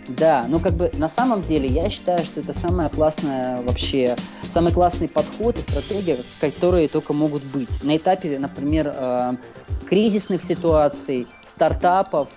Да, 0.09 0.45
ну 0.49 0.61
как 0.61 0.75
бы 0.75 0.91
на 0.95 1.09
самом 1.09 1.41
деле 1.41 1.67
я 1.67 1.89
считаю, 1.89 2.19
что 2.21 2.41
это 2.41 2.53
самая 2.53 2.89
классная 2.89 3.63
вообще, 3.63 4.17
самый 4.43 4.73
классный 4.73 5.09
подход 5.09 5.57
и 5.57 5.63
стратегия, 5.63 6.19
которые 6.41 6.89
только 6.89 7.13
могут 7.13 7.43
быть. 7.45 7.83
На 7.83 7.97
этапе, 7.97 8.39
например, 8.39 8.93
э, 8.95 9.37
кризисных 9.89 10.45
ситуаций, 10.45 11.27
стартапов, 11.43 12.29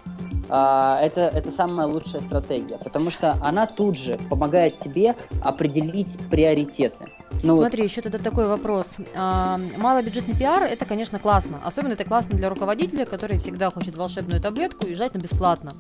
э, 0.50 0.98
это, 1.02 1.32
это 1.34 1.52
самая 1.52 1.88
лучшая 1.88 2.22
стратегия, 2.22 2.78
потому 2.78 3.10
что 3.10 3.34
она 3.44 3.68
тут 3.68 3.98
же 3.98 4.18
помогает 4.30 4.80
тебе 4.80 5.16
определить 5.44 6.18
приоритеты. 6.30 7.12
Ну, 7.44 7.58
Смотри, 7.58 7.84
вот. 7.84 7.92
еще 7.92 8.02
тогда 8.02 8.18
такой 8.18 8.48
вопрос. 8.48 8.88
А, 9.16 9.60
малобюджетный 9.78 10.36
пиар 10.36 10.64
это, 10.64 10.86
конечно, 10.86 11.20
классно. 11.20 11.62
Особенно 11.64 11.94
это 11.94 12.04
классно 12.04 12.36
для 12.36 12.50
руководителя, 12.50 13.06
который 13.06 13.38
всегда 13.40 13.70
хочет 13.70 13.96
волшебную 13.96 14.42
таблетку 14.42 14.86
и 14.88 14.96
на 14.96 15.20
бесплатно. 15.20 15.76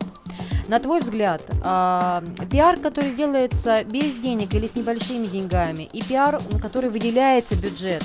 На 0.67 0.79
твой 0.79 0.99
взгляд, 0.99 1.41
э, 1.49 2.21
пиар, 2.51 2.77
который 2.77 3.15
делается 3.15 3.85
без 3.85 4.17
денег 4.17 4.53
или 4.53 4.67
с 4.67 4.75
небольшими 4.75 5.25
деньгами, 5.25 5.89
и 5.93 6.01
пиар, 6.03 6.41
на 6.51 6.59
который 6.59 6.89
выделяется 6.89 7.55
бюджет, 7.55 8.03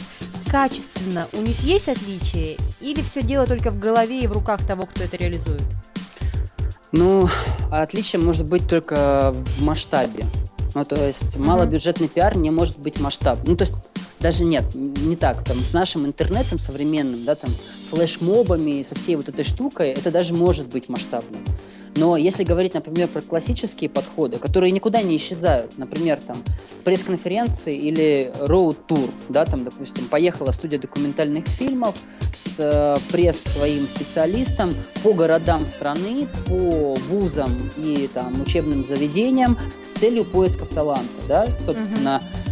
качественно, 0.49 1.27
у 1.33 1.39
них 1.39 1.59
есть 1.61 1.89
отличия? 1.89 2.57
Или 2.81 3.01
все 3.01 3.23
дело 3.23 3.47
только 3.47 3.71
в 3.71 3.81
голове 3.81 4.21
и 4.21 4.27
в 4.29 4.33
руках 4.33 4.65
того, 4.65 4.85
кто 4.85 5.03
это 5.03 5.17
реализует? 5.17 5.63
Ну, 6.93 7.29
отличие 7.71 8.23
может 8.23 8.49
быть 8.49 8.69
только 8.69 9.33
в 9.33 9.63
масштабе. 9.65 10.25
Ну, 10.75 10.85
то 10.85 10.95
есть 10.97 11.37
mm-hmm. 11.37 11.47
малобюджетный 11.47 12.09
пиар 12.09 12.37
не 12.37 12.51
может 12.51 12.79
быть 12.79 13.01
масштаб. 13.01 13.39
Ну, 13.47 13.57
то 13.57 13.63
есть 13.63 13.75
даже 14.21 14.45
нет, 14.45 14.65
не 14.75 15.17
так. 15.17 15.45
Там, 15.45 15.57
с 15.59 15.73
нашим 15.73 16.07
интернетом 16.07 16.59
современным, 16.59 17.25
да, 17.25 17.35
там, 17.35 17.51
флешмобами, 17.93 18.83
со 18.89 18.95
всей 18.95 19.17
вот 19.17 19.29
этой 19.29 19.45
штукой, 19.45 19.91
это 19.91 20.11
даже 20.11 20.33
может 20.33 20.69
быть 20.69 20.89
масштабным. 20.89 21.45
Но 21.95 22.17
если 22.17 22.43
говорить, 22.43 22.73
например, 22.73 23.07
про 23.09 23.21
классические 23.21 23.91
подходы, 23.91 24.39
которые 24.39 24.73
никуда 24.73 25.03
не 25.03 25.19
исчезают, 25.19 25.77
например, 25.77 26.19
там 26.27 26.39
пресс-конференции 26.85 27.77
или 27.77 28.33
роуд-тур, 28.39 29.11
да, 29.29 29.45
там, 29.45 29.65
допустим, 29.65 30.07
поехала 30.07 30.53
студия 30.53 30.79
документальных 30.79 31.47
фильмов 31.47 31.95
с 32.35 32.55
э, 32.59 32.97
пресс 33.13 33.43
своим 33.43 33.87
специалистом 33.87 34.73
по 35.03 35.13
городам 35.13 35.67
страны, 35.67 36.27
по 36.47 36.95
вузам 37.11 37.55
и 37.77 38.09
там 38.15 38.41
учебным 38.41 38.87
заведениям 38.87 39.59
с 39.95 40.01
целью 40.01 40.25
поиска 40.25 40.65
таланта, 40.65 41.23
да, 41.29 41.47
собственно, 41.67 42.23
uh-huh 42.23 42.52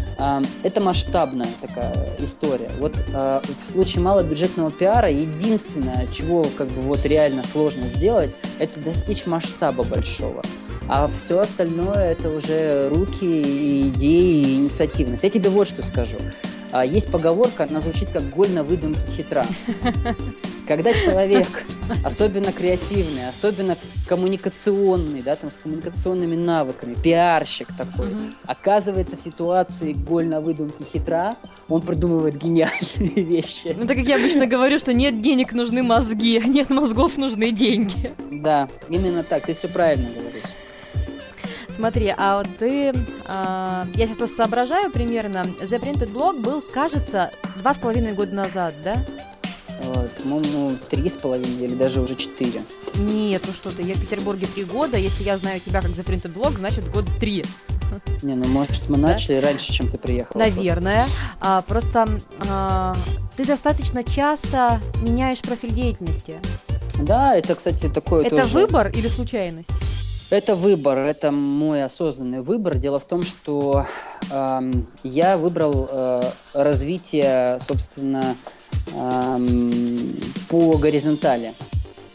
это 0.62 0.80
масштабная 0.80 1.48
такая 1.60 1.94
история. 2.18 2.70
Вот 2.78 2.94
э, 2.96 3.40
в 3.64 3.70
случае 3.70 4.02
малобюджетного 4.02 4.70
пиара 4.70 5.10
единственное, 5.10 6.06
чего 6.12 6.46
как 6.58 6.68
бы 6.68 6.82
вот 6.82 7.04
реально 7.06 7.42
сложно 7.50 7.84
сделать, 7.84 8.30
это 8.58 8.80
достичь 8.80 9.26
масштаба 9.26 9.82
большого. 9.84 10.42
А 10.88 11.08
все 11.22 11.38
остальное 11.38 12.12
это 12.12 12.28
уже 12.28 12.88
руки, 12.88 13.88
идеи, 13.88 14.56
инициативность. 14.56 15.22
Я 15.22 15.30
тебе 15.30 15.48
вот 15.48 15.68
что 15.68 15.82
скажу. 15.82 16.16
А, 16.72 16.84
есть 16.84 17.10
поговорка, 17.10 17.66
она 17.68 17.80
звучит 17.80 18.08
как 18.10 18.28
«голь 18.30 18.50
на 18.50 18.62
выдумке 18.62 19.00
хитра». 19.16 19.44
Когда 20.68 20.92
человек, 20.92 21.48
особенно 22.04 22.52
креативный, 22.52 23.28
особенно 23.28 23.76
коммуникационный, 24.06 25.20
да, 25.20 25.34
там 25.34 25.50
с 25.50 25.54
коммуникационными 25.54 26.36
навыками, 26.36 26.94
пиарщик 26.94 27.66
такой, 27.76 28.06
угу. 28.06 28.16
оказывается 28.46 29.16
в 29.16 29.20
ситуации 29.20 29.94
голь 29.94 30.28
на 30.28 30.40
выдумке 30.40 30.84
хитра, 30.84 31.38
он 31.68 31.82
придумывает 31.82 32.36
гениальные 32.36 33.24
вещи. 33.24 33.74
Ну, 33.76 33.84
так 33.84 33.96
как 33.96 34.06
я 34.06 34.14
обычно 34.14 34.46
говорю, 34.46 34.78
что 34.78 34.92
нет 34.92 35.20
денег, 35.20 35.52
нужны 35.54 35.82
мозги, 35.82 36.38
а 36.38 36.46
нет 36.46 36.70
мозгов, 36.70 37.18
нужны 37.18 37.50
деньги. 37.50 38.12
Да, 38.30 38.68
именно 38.88 39.24
так, 39.24 39.46
ты 39.46 39.54
все 39.54 39.66
правильно 39.66 40.04
говоришь. 40.04 40.19
Смотри, 41.80 42.12
а 42.14 42.36
вот 42.36 42.46
ты, 42.58 42.92
а, 43.26 43.86
я 43.94 44.06
сейчас 44.06 44.18
просто 44.18 44.36
соображаю 44.36 44.90
примерно, 44.90 45.46
The 45.62 45.80
Printed 45.80 46.12
Blog 46.12 46.42
был, 46.42 46.60
кажется, 46.60 47.30
два 47.56 47.72
с 47.72 47.78
половиной 47.78 48.12
года 48.12 48.34
назад, 48.34 48.74
да? 48.84 49.02
По-моему, 50.18 50.72
три 50.90 51.08
с 51.08 51.14
половиной 51.14 51.64
или 51.64 51.74
даже 51.74 52.02
уже 52.02 52.16
четыре. 52.16 52.60
Нет, 52.96 53.42
ну 53.46 53.54
что 53.54 53.74
ты, 53.74 53.82
я 53.82 53.94
в 53.94 53.98
Петербурге 53.98 54.46
три 54.54 54.64
года, 54.64 54.98
если 54.98 55.24
я 55.24 55.38
знаю 55.38 55.58
тебя 55.58 55.80
как 55.80 55.92
The 55.92 56.04
Printed 56.04 56.34
Blog, 56.34 56.58
значит 56.58 56.86
год 56.92 57.06
три. 57.18 57.46
Не, 58.22 58.34
ну 58.34 58.46
может 58.48 58.86
мы 58.90 58.98
начали 58.98 59.40
да? 59.40 59.46
раньше, 59.46 59.72
чем 59.72 59.88
ты 59.88 59.96
приехал. 59.96 60.38
Наверное. 60.38 61.06
А, 61.40 61.62
просто 61.62 62.06
а, 62.50 62.94
ты 63.38 63.46
достаточно 63.46 64.04
часто 64.04 64.82
меняешь 65.00 65.40
профиль 65.40 65.72
деятельности. 65.72 66.40
Да, 66.98 67.34
это, 67.34 67.54
кстати, 67.54 67.88
такое 67.88 68.26
Это 68.26 68.42
тоже... 68.42 68.52
выбор 68.52 68.88
или 68.88 69.08
случайность? 69.08 69.70
Это 70.30 70.54
выбор, 70.54 70.96
это 70.98 71.32
мой 71.32 71.82
осознанный 71.82 72.40
выбор. 72.40 72.78
Дело 72.78 72.98
в 72.98 73.04
том, 73.04 73.22
что 73.22 73.86
э, 74.30 74.70
я 75.02 75.36
выбрал 75.36 75.88
э, 75.90 76.20
развитие, 76.54 77.58
собственно, 77.58 78.36
э, 78.94 79.38
по 80.48 80.76
горизонтали. 80.78 81.52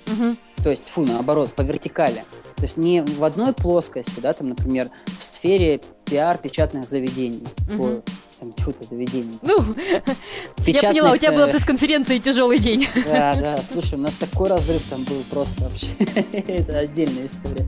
Угу. 0.08 0.36
То 0.64 0.70
есть, 0.70 0.88
фу, 0.88 1.02
наоборот, 1.02 1.52
по 1.54 1.62
вертикали. 1.62 2.24
То 2.56 2.64
есть 2.64 2.78
не 2.78 3.02
в 3.02 3.22
одной 3.22 3.52
плоскости, 3.52 4.22
да, 4.22 4.32
там, 4.32 4.48
например, 4.50 4.88
в 5.20 5.24
сфере 5.24 5.82
пиар 6.06 6.38
печатных 6.38 6.88
заведений. 6.88 7.44
Угу. 7.70 8.02
Там, 8.46 8.54
чего-то 8.56 8.86
заведений. 8.86 9.40
Ну, 9.42 9.58
Печатных, 10.64 10.66
я 10.84 10.90
поняла, 10.90 11.12
у 11.14 11.18
тебя 11.18 11.32
была 11.32 11.48
пресс-конференция 11.48 12.18
и 12.18 12.20
тяжелый 12.20 12.60
день. 12.60 12.88
Да, 13.06 13.34
да, 13.40 13.60
слушай, 13.72 13.96
у 13.96 14.02
нас 14.02 14.14
такой 14.16 14.50
разрыв 14.50 14.82
там 14.90 15.04
был 15.04 15.22
просто 15.30 15.64
вообще. 15.64 15.88
Это 16.34 16.80
отдельная 16.80 17.28
история. 17.28 17.66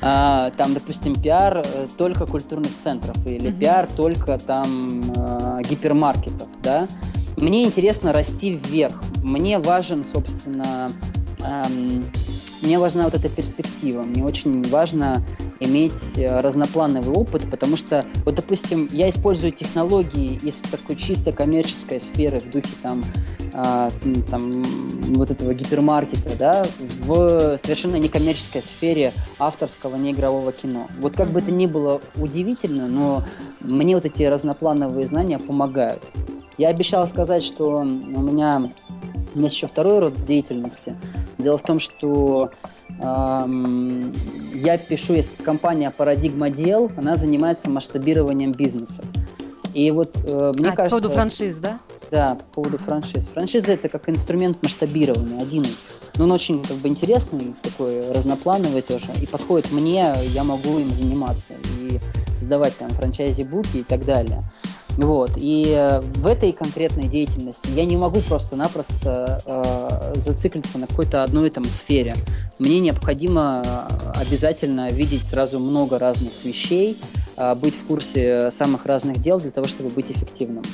А, 0.00 0.50
там, 0.50 0.74
допустим, 0.74 1.14
пиар 1.14 1.62
э, 1.64 1.88
только 1.96 2.26
культурных 2.26 2.70
центров 2.82 3.16
или 3.26 3.50
uh-huh. 3.50 3.58
пиар 3.58 3.88
только 3.96 4.38
там 4.38 5.02
э, 5.16 5.62
гипермаркетов, 5.68 6.48
да. 6.62 6.88
Мне 7.36 7.64
интересно 7.64 8.12
расти 8.12 8.54
вверх. 8.54 9.00
Мне 9.22 9.58
важен, 9.58 10.04
собственно, 10.04 10.90
эм, 11.40 12.04
мне 12.62 12.78
важна 12.78 13.04
вот 13.04 13.14
эта 13.14 13.28
перспектива. 13.28 14.02
Мне 14.02 14.24
очень 14.24 14.62
важно 14.68 15.22
иметь 15.60 16.16
э, 16.16 16.38
разноплановый 16.38 17.14
опыт, 17.14 17.48
потому 17.50 17.76
что, 17.76 18.04
вот, 18.24 18.34
допустим, 18.34 18.88
я 18.92 19.08
использую 19.08 19.52
технологии 19.52 20.38
из 20.42 20.60
такой 20.60 20.96
чисто 20.96 21.32
коммерческой 21.32 22.00
сферы 22.00 22.38
в 22.38 22.50
духе 22.50 22.70
там, 22.82 23.04
э, 23.52 23.88
там 24.30 24.62
вот 25.14 25.30
этого 25.30 25.52
гипермаркета, 25.54 26.36
да, 26.38 26.64
в 27.00 27.58
совершенно 27.62 27.96
некоммерческой 27.96 28.62
сфере 28.62 29.12
авторского 29.38 29.96
неигрового 29.96 30.52
кино. 30.52 30.88
Вот 31.00 31.16
как 31.16 31.28
mm-hmm. 31.28 31.32
бы 31.32 31.40
это 31.40 31.50
ни 31.50 31.66
было 31.66 32.00
удивительно, 32.16 32.86
но 32.86 33.24
мне 33.60 33.94
вот 33.94 34.04
эти 34.04 34.22
разноплановые 34.22 35.06
знания 35.06 35.38
помогают. 35.38 36.02
Я 36.58 36.68
обещал 36.68 37.08
сказать, 37.08 37.42
что 37.42 37.78
у 37.78 37.84
меня 37.84 38.70
у 39.34 39.38
меня 39.38 39.48
еще 39.48 39.66
второй 39.66 39.98
род 40.00 40.24
деятельности. 40.24 40.96
Дело 41.38 41.58
в 41.58 41.62
том, 41.62 41.78
что 41.78 42.50
эм, 43.00 44.12
я 44.54 44.78
пишу, 44.78 45.14
есть 45.14 45.36
компания 45.38 45.92
Paradigma 45.96 46.50
Дел, 46.50 46.90
она 46.96 47.16
занимается 47.16 47.68
масштабированием 47.70 48.52
бизнеса. 48.52 49.02
И 49.74 49.90
вот 49.90 50.16
э, 50.24 50.52
мне 50.58 50.70
а, 50.70 50.76
кажется... 50.76 50.84
По 50.84 50.88
поводу 50.90 51.10
франшиз, 51.10 51.56
да? 51.56 51.78
Да, 52.10 52.34
по 52.34 52.62
поводу 52.62 52.78
франшиз. 52.78 53.26
Франшиза 53.26 53.72
это 53.72 53.88
как 53.88 54.08
инструмент 54.10 54.62
масштабирования, 54.62 55.40
один 55.40 55.62
из. 55.62 55.96
Но 56.16 56.24
он 56.24 56.32
очень 56.32 56.62
как 56.62 56.76
бы 56.76 56.88
интересный, 56.88 57.54
такой 57.62 58.12
разноплановый 58.12 58.82
тоже. 58.82 59.06
И 59.22 59.26
подходит 59.26 59.72
мне, 59.72 60.12
я 60.34 60.44
могу 60.44 60.78
им 60.78 60.90
заниматься 60.90 61.54
и 61.80 61.98
создавать 62.34 62.76
там 62.76 62.90
франчайзи-буки 62.90 63.78
и 63.78 63.82
так 63.82 64.04
далее. 64.04 64.42
Вот. 64.96 65.32
И 65.36 65.74
э, 65.76 66.00
в 66.00 66.26
этой 66.26 66.52
конкретной 66.52 67.08
деятельности 67.08 67.68
я 67.74 67.84
не 67.84 67.96
могу 67.96 68.20
просто-напросто 68.20 69.42
э, 69.46 70.12
зациклиться 70.16 70.78
на 70.78 70.86
какой-то 70.86 71.22
одной 71.22 71.50
там 71.50 71.64
сфере. 71.64 72.14
Мне 72.58 72.80
необходимо 72.80 73.62
э, 73.64 74.20
обязательно 74.20 74.90
видеть 74.90 75.26
сразу 75.26 75.58
много 75.58 75.98
разных 75.98 76.32
вещей, 76.44 76.98
э, 77.36 77.54
быть 77.54 77.74
в 77.74 77.86
курсе 77.86 78.50
самых 78.50 78.84
разных 78.84 79.18
дел 79.18 79.40
для 79.40 79.50
того, 79.50 79.66
чтобы 79.66 79.90
быть 79.90 80.10
эффективным. 80.10 80.64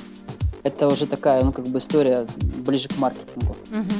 Это 0.65 0.89
уже 0.89 1.07
такая, 1.07 1.43
ну, 1.45 1.53
как 1.53 1.67
бы 1.69 1.79
история 1.79 2.27
ближе 2.67 2.89
к 2.89 2.99
маркетингу. 2.99 3.57
Угу. 3.71 3.95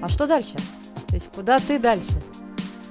А 0.00 0.08
что 0.08 0.26
дальше? 0.26 0.54
То 1.08 1.14
есть 1.14 1.28
куда 1.34 1.58
ты 1.58 1.78
дальше? 1.78 2.12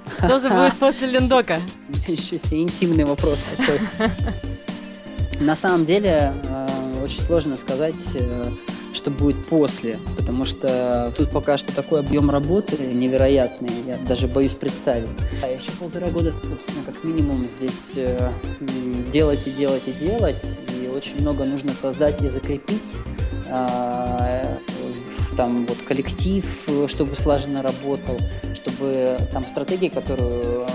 Что 0.18 0.38
же 0.38 0.48
будет 0.50 0.74
после 0.74 1.08
Лендока? 1.08 1.58
Еще 2.06 2.38
себе 2.38 2.62
интимный 2.62 3.04
вопрос 3.04 3.38
такой. 3.56 3.80
На 5.40 5.54
самом 5.54 5.84
деле 5.84 6.32
э, 6.44 6.66
очень 7.02 7.20
сложно 7.20 7.56
сказать, 7.56 7.94
э, 8.14 8.50
что 8.92 9.10
будет 9.10 9.36
после, 9.46 9.98
потому 10.16 10.44
что 10.44 11.12
тут 11.16 11.30
пока 11.30 11.58
что 11.58 11.74
такой 11.74 12.00
объем 12.00 12.30
работы 12.30 12.76
невероятный, 12.78 13.70
я 13.86 13.96
даже 14.08 14.26
боюсь 14.26 14.52
представить. 14.52 15.08
А 15.42 15.48
еще 15.48 15.70
полтора 15.78 16.08
года, 16.08 16.32
собственно, 16.32 16.84
как 16.86 17.04
минимум 17.04 17.44
здесь 17.44 17.92
э, 17.96 18.30
делать 19.12 19.46
и 19.46 19.50
делать 19.50 19.82
и 19.86 19.92
делать, 19.92 20.42
и 20.74 20.88
очень 20.88 21.20
много 21.20 21.44
нужно 21.44 21.72
создать 21.74 22.20
и 22.22 22.28
закрепить 22.28 22.94
там 25.36 25.66
вот 25.66 25.76
коллектив, 25.86 26.44
чтобы 26.88 27.14
слаженно 27.14 27.62
работал, 27.62 28.18
чтобы 28.54 29.18
там 29.32 29.44
стратегия, 29.44 29.90
которую 29.90 30.66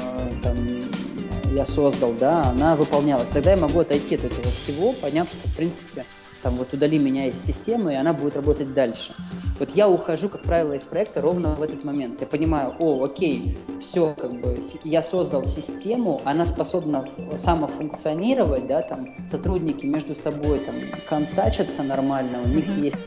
я 1.54 1.66
создал, 1.66 2.14
да, 2.14 2.44
она 2.44 2.76
выполнялась. 2.76 3.30
Тогда 3.30 3.52
я 3.52 3.58
могу 3.58 3.80
отойти 3.80 4.16
от 4.16 4.26
этого 4.26 4.50
всего, 4.50 4.94
поняв, 4.94 5.28
что, 5.28 5.48
в 5.48 5.56
принципе, 5.56 6.06
там 6.42 6.56
вот 6.56 6.74
удали 6.74 6.98
меня 6.98 7.28
из 7.28 7.44
системы, 7.46 7.94
и 7.94 7.96
она 7.96 8.14
будет 8.14 8.36
работать 8.36 8.74
дальше. 8.74 9.14
Вот 9.60 9.70
я 9.76 9.88
ухожу, 9.88 10.28
как 10.30 10.42
правило, 10.42 10.74
из 10.74 10.84
проекта 10.84 11.22
ровно 11.22 11.56
в 11.56 11.62
этот 11.62 11.84
момент. 11.84 12.20
Я 12.20 12.26
понимаю, 12.26 12.74
о, 12.80 13.04
окей, 13.04 13.58
все, 13.80 14.16
как 14.18 14.40
бы, 14.42 14.60
я 14.84 15.04
создал 15.04 15.46
систему, 15.46 16.22
она 16.26 16.46
способна 16.46 17.08
самофункционировать, 17.38 18.66
да, 18.68 18.82
там, 18.82 19.16
сотрудники 19.30 19.86
между 19.86 20.16
собой, 20.16 20.60
там, 20.60 20.76
контачатся 21.08 21.84
нормально, 21.84 22.40
у 22.44 22.48
них 22.48 22.66
есть 22.78 22.98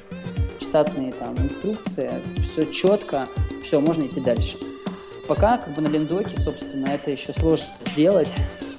штатные, 0.61 1.13
там, 1.13 1.35
инструкции, 1.39 2.11
все 2.45 2.67
четко, 2.67 3.27
все, 3.65 3.81
можно 3.81 4.05
идти 4.05 4.21
дальше. 4.21 4.57
Пока 5.27 5.59
как 5.59 5.75
бы 5.75 5.83
на 5.83 5.89
лендоке, 5.89 6.39
собственно, 6.41 6.89
это 6.89 7.11
еще 7.11 7.33
сложно 7.33 7.67
сделать. 7.87 8.29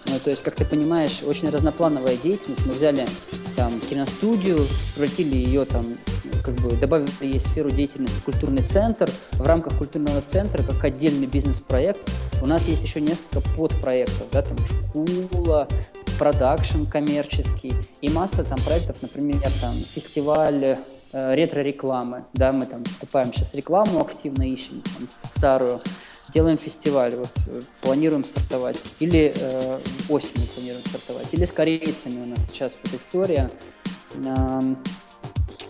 Ну, 0.06 0.20
то 0.20 0.30
есть, 0.30 0.44
как 0.44 0.56
ты 0.56 0.66
понимаешь, 0.66 1.24
очень 1.26 1.50
разноплановая 1.50 2.16
деятельность. 2.18 2.66
Мы 2.66 2.74
взяли 2.74 3.06
там 3.56 3.80
киностудию, 3.80 4.60
превратили 4.94 5.36
ее 5.36 5.66
там, 5.66 5.84
как 6.44 6.54
бы 6.56 6.76
добавили 6.76 7.10
ей 7.22 7.40
сферу 7.40 7.72
деятельности 7.72 8.20
культурный 8.24 8.62
центр. 8.62 9.10
В 9.34 9.42
рамках 9.42 9.78
культурного 9.78 10.22
центра, 10.22 10.62
как 10.62 10.84
отдельный 10.86 11.26
бизнес-проект, 11.26 12.02
у 12.42 12.46
нас 12.46 12.68
есть 12.68 12.84
еще 12.84 13.02
несколько 13.02 13.42
подпроектов, 13.58 14.28
да, 14.32 14.44
там 14.44 14.58
школа, 14.66 15.68
продакшн 16.20 16.84
коммерческий 16.86 17.74
и 18.02 18.10
масса 18.10 18.44
там 18.44 18.58
проектов, 18.66 18.98
например, 19.02 19.42
там 19.62 19.74
фестиваль 19.74 20.78
э, 21.12 21.34
ретро-рекламы, 21.34 22.26
да, 22.34 22.52
мы 22.52 22.66
там 22.66 22.84
вступаем 22.86 23.34
сейчас 23.34 23.54
рекламу 23.54 24.02
активно 24.02 24.44
ищем, 24.44 24.82
там, 24.98 25.08
старую, 25.32 25.82
делаем 26.36 26.58
фестиваль, 26.58 27.16
вот, 27.16 27.32
э, 27.48 27.62
планируем 27.82 28.26
стартовать, 28.26 28.78
или 29.00 29.34
э, 29.34 29.80
осенью 30.10 30.48
планируем 30.54 30.84
стартовать, 30.86 31.28
или 31.32 31.46
с 31.46 31.52
корейцами 31.54 32.24
у 32.24 32.26
нас 32.26 32.40
сейчас 32.52 32.76
вот 32.84 32.94
история 32.94 33.50
э, 34.18 34.76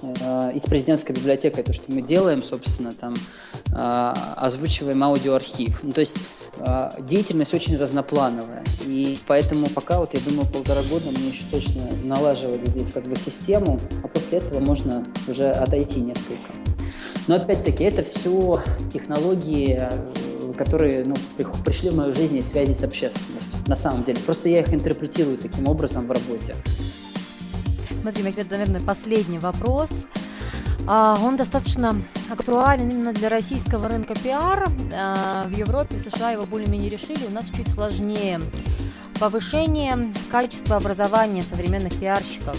э, 0.01 0.51
и 0.55 0.59
с 0.59 0.63
президентской 0.63 1.13
библиотекой, 1.13 1.63
то, 1.63 1.71
что 1.71 1.83
мы 1.89 2.01
делаем, 2.01 2.41
собственно, 2.41 2.91
там 2.91 3.13
э, 3.13 4.13
озвучиваем 4.37 5.03
аудиоархив. 5.03 5.83
Ну, 5.83 5.91
то 5.91 5.99
есть 5.99 6.17
э, 6.57 6.89
деятельность 7.01 7.53
очень 7.53 7.77
разноплановая, 7.77 8.63
и 8.87 9.19
поэтому 9.27 9.69
пока, 9.69 9.99
вот 9.99 10.15
я 10.15 10.19
думаю, 10.21 10.47
полтора 10.51 10.81
года 10.89 11.11
мне 11.11 11.27
еще 11.27 11.43
точно 11.51 11.83
налаживать 12.03 12.67
здесь 12.69 12.91
как 12.91 13.03
бы 13.03 13.15
систему, 13.15 13.79
а 14.03 14.07
после 14.07 14.39
этого 14.39 14.59
можно 14.61 15.05
уже 15.27 15.51
отойти 15.51 15.99
несколько. 15.99 16.53
Но 17.27 17.35
опять-таки 17.35 17.83
это 17.83 18.03
все 18.03 18.63
технологии 18.91 19.89
которые 20.55 21.05
ну, 21.05 21.15
пришли 21.63 21.89
в 21.89 21.95
мою 21.95 22.13
жизнь 22.13 22.37
из 22.37 22.49
связи 22.49 22.73
с 22.73 22.83
общественностью, 22.83 23.59
на 23.67 23.75
самом 23.75 24.03
деле. 24.03 24.19
Просто 24.25 24.49
я 24.49 24.61
их 24.61 24.73
интерпретирую 24.73 25.37
таким 25.37 25.67
образом 25.67 26.07
в 26.07 26.11
работе. 26.11 26.55
Смотри, 28.01 28.23
у 28.23 28.25
меня, 28.25 28.43
наверное, 28.49 28.81
последний 28.81 29.39
вопрос. 29.39 29.89
А, 30.87 31.17
он 31.23 31.35
достаточно 31.35 31.95
актуален 32.29 32.89
именно 32.89 33.13
для 33.13 33.29
российского 33.29 33.87
рынка 33.89 34.13
пиар. 34.13 34.69
А, 34.95 35.43
в 35.47 35.51
Европе, 35.51 35.97
в 35.97 36.01
США 36.01 36.31
его 36.31 36.45
более-менее 36.45 36.89
решили, 36.89 37.25
у 37.27 37.31
нас 37.31 37.45
чуть 37.49 37.67
сложнее. 37.69 38.39
Повышение 39.19 40.13
качества 40.29 40.75
образования 40.75 41.41
современных 41.41 41.99
пиарщиков. 41.99 42.55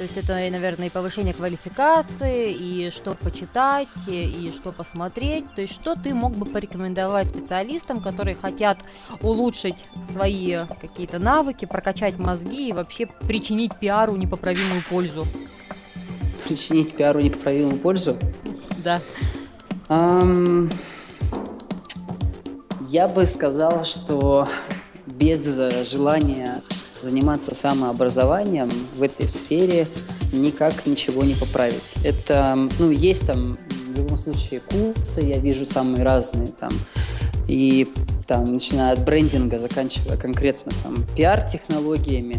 То 0.00 0.04
есть 0.04 0.16
это, 0.16 0.32
наверное, 0.50 0.86
и 0.86 0.90
повышение 0.90 1.34
квалификации, 1.34 2.54
и 2.54 2.90
что 2.90 3.14
почитать, 3.14 3.86
и 4.06 4.50
что 4.56 4.72
посмотреть. 4.72 5.44
То 5.54 5.60
есть 5.60 5.74
что 5.74 5.94
ты 5.94 6.14
мог 6.14 6.32
бы 6.32 6.46
порекомендовать 6.46 7.28
специалистам, 7.28 8.00
которые 8.00 8.34
хотят 8.34 8.78
улучшить 9.20 9.84
свои 10.10 10.64
какие-то 10.80 11.18
навыки, 11.18 11.66
прокачать 11.66 12.16
мозги 12.16 12.70
и 12.70 12.72
вообще 12.72 13.08
причинить 13.28 13.78
пиару 13.78 14.16
непоправимую 14.16 14.80
пользу? 14.88 15.26
причинить 16.46 16.96
пиару 16.96 17.20
непоправимую 17.20 17.76
пользу? 17.76 18.16
Да. 18.82 19.02
Um, 19.90 20.72
я 22.88 23.06
бы 23.06 23.26
сказал, 23.26 23.84
что 23.84 24.48
без 25.04 25.44
желания 25.86 26.62
заниматься 27.02 27.54
самообразованием 27.54 28.70
в 28.94 29.02
этой 29.02 29.28
сфере 29.28 29.86
никак 30.32 30.86
ничего 30.86 31.22
не 31.24 31.34
поправить. 31.34 31.94
Это, 32.04 32.68
ну, 32.78 32.90
есть 32.90 33.26
там 33.26 33.56
в 33.94 33.98
любом 33.98 34.18
случае 34.18 34.60
курсы, 34.60 35.20
я 35.20 35.38
вижу 35.38 35.66
самые 35.66 36.04
разные 36.04 36.48
там, 36.48 36.70
и 37.48 37.88
там, 38.26 38.44
начиная 38.44 38.92
от 38.92 39.04
брендинга, 39.04 39.58
заканчивая 39.58 40.16
конкретно 40.16 40.72
там 40.84 40.94
пиар-технологиями. 41.16 42.36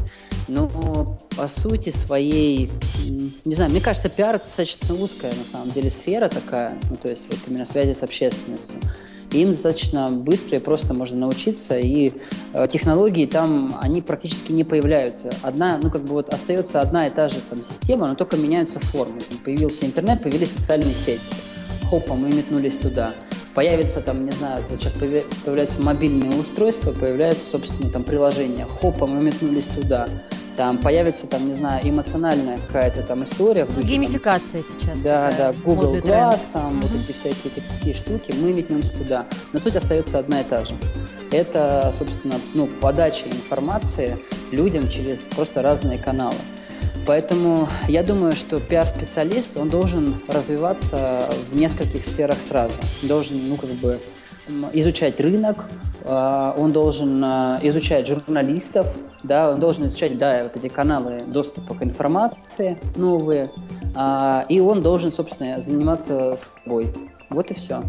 Но 0.48 1.18
по 1.38 1.48
сути 1.48 1.92
своей, 1.92 2.70
не 3.46 3.56
знаю, 3.56 3.72
мне 3.72 3.82
кажется, 3.82 4.10
пиар 4.10 4.40
достаточно 4.40 4.96
узкая 4.96 5.34
на 5.34 5.46
самом 5.46 5.72
деле 5.72 5.90
сфера 5.90 6.30
такая, 6.30 6.78
ну 6.90 6.96
то 6.96 7.10
есть 7.10 7.26
вот 7.30 7.40
именно 7.48 7.66
связи 7.66 7.94
с 7.94 8.04
общественностью. 8.04 8.80
Им 9.32 9.52
достаточно 9.52 10.10
быстро 10.10 10.58
и 10.58 10.62
просто 10.62 10.94
можно 10.94 11.18
научиться, 11.18 11.78
и 11.78 12.12
э, 12.54 12.68
технологии 12.68 13.26
там, 13.26 13.78
они 13.82 14.02
практически 14.02 14.52
не 14.52 14.64
появляются. 14.64 15.32
Одна, 15.42 15.80
ну 15.82 15.90
как 15.90 16.04
бы 16.04 16.14
вот 16.14 16.34
остается 16.34 16.80
одна 16.80 17.06
и 17.06 17.10
та 17.10 17.28
же 17.28 17.38
там 17.50 17.60
система, 17.60 18.08
но 18.08 18.16
только 18.16 18.38
меняются 18.38 18.80
формы. 18.80 19.22
Появился 19.46 19.86
интернет, 19.86 20.22
появились 20.22 20.52
социальные 20.52 20.94
сети. 20.94 21.22
Хопа, 21.90 22.16
мы 22.16 22.30
метнулись 22.30 22.78
туда 22.78 23.14
появится 23.54 24.02
там, 24.02 24.26
не 24.26 24.32
знаю, 24.32 24.64
вот 24.70 24.82
сейчас 24.82 24.94
появляются 24.94 25.82
мобильные 25.82 26.40
устройства, 26.40 26.92
появляются, 26.92 27.52
собственно, 27.52 27.92
там 27.92 28.04
приложения. 28.04 28.66
Хопа, 28.66 29.08
мы 29.08 29.22
метнулись 29.22 29.68
туда. 29.68 30.08
Там 30.58 30.78
появится, 30.78 31.28
там, 31.28 31.48
не 31.48 31.56
знаю, 31.56 31.82
эмоциональная 31.88 32.58
какая-то 32.58 33.04
там 33.04 33.24
история. 33.24 33.66
В 33.66 33.80
Геймификация 33.84 34.64
там, 34.64 34.80
сейчас. 34.80 35.00
Да, 35.00 35.34
да, 35.38 35.54
Google 35.64 35.96
Glass, 35.96 36.02
тренд. 36.02 36.40
там 36.54 36.74
mm-hmm. 36.74 36.82
вот 36.82 36.92
эти 36.92 37.12
всякие 37.18 37.54
такие 37.54 37.96
штуки, 37.96 38.36
мы 38.42 38.52
метнемся 38.54 38.94
туда. 38.98 39.26
Но 39.54 39.60
суть 39.60 39.76
остается 39.76 40.20
одна 40.20 40.42
и 40.42 40.44
та 40.44 40.66
же. 40.66 40.76
Это, 41.32 41.94
собственно, 41.98 42.36
ну, 42.54 42.68
подача 42.82 43.28
информации 43.28 44.18
людям 44.52 44.90
через 44.90 45.20
просто 45.20 45.62
разные 45.62 45.98
каналы. 45.98 46.36
Поэтому 47.08 47.68
я 47.88 48.04
думаю, 48.04 48.34
что 48.34 48.60
пиар-специалист, 48.60 49.58
он 49.58 49.70
должен 49.70 50.16
развиваться 50.28 51.30
в 51.52 51.56
нескольких 51.56 52.06
сферах 52.06 52.38
сразу. 52.48 52.76
Должен, 53.04 53.38
ну, 53.50 53.56
как 53.56 53.70
бы, 53.72 54.00
изучать 54.74 55.20
рынок, 55.20 55.66
а, 56.04 56.54
он 56.58 56.72
должен 56.72 57.24
а, 57.24 57.60
изучать 57.64 58.08
журналистов, 58.08 58.88
да, 59.24 59.52
он 59.52 59.60
должен 59.60 59.86
изучать, 59.86 60.18
да, 60.18 60.44
вот 60.44 60.56
эти 60.56 60.68
каналы 60.68 61.24
доступа 61.28 61.76
к 61.76 61.84
информации 61.84 62.78
новые, 62.96 63.52
а, 63.96 64.46
и 64.50 64.60
он 64.60 64.82
должен, 64.82 65.12
собственно, 65.12 65.62
заниматься 65.62 66.36
собой. 66.36 66.92
Вот 67.30 67.52
и 67.52 67.54
все. 67.54 67.84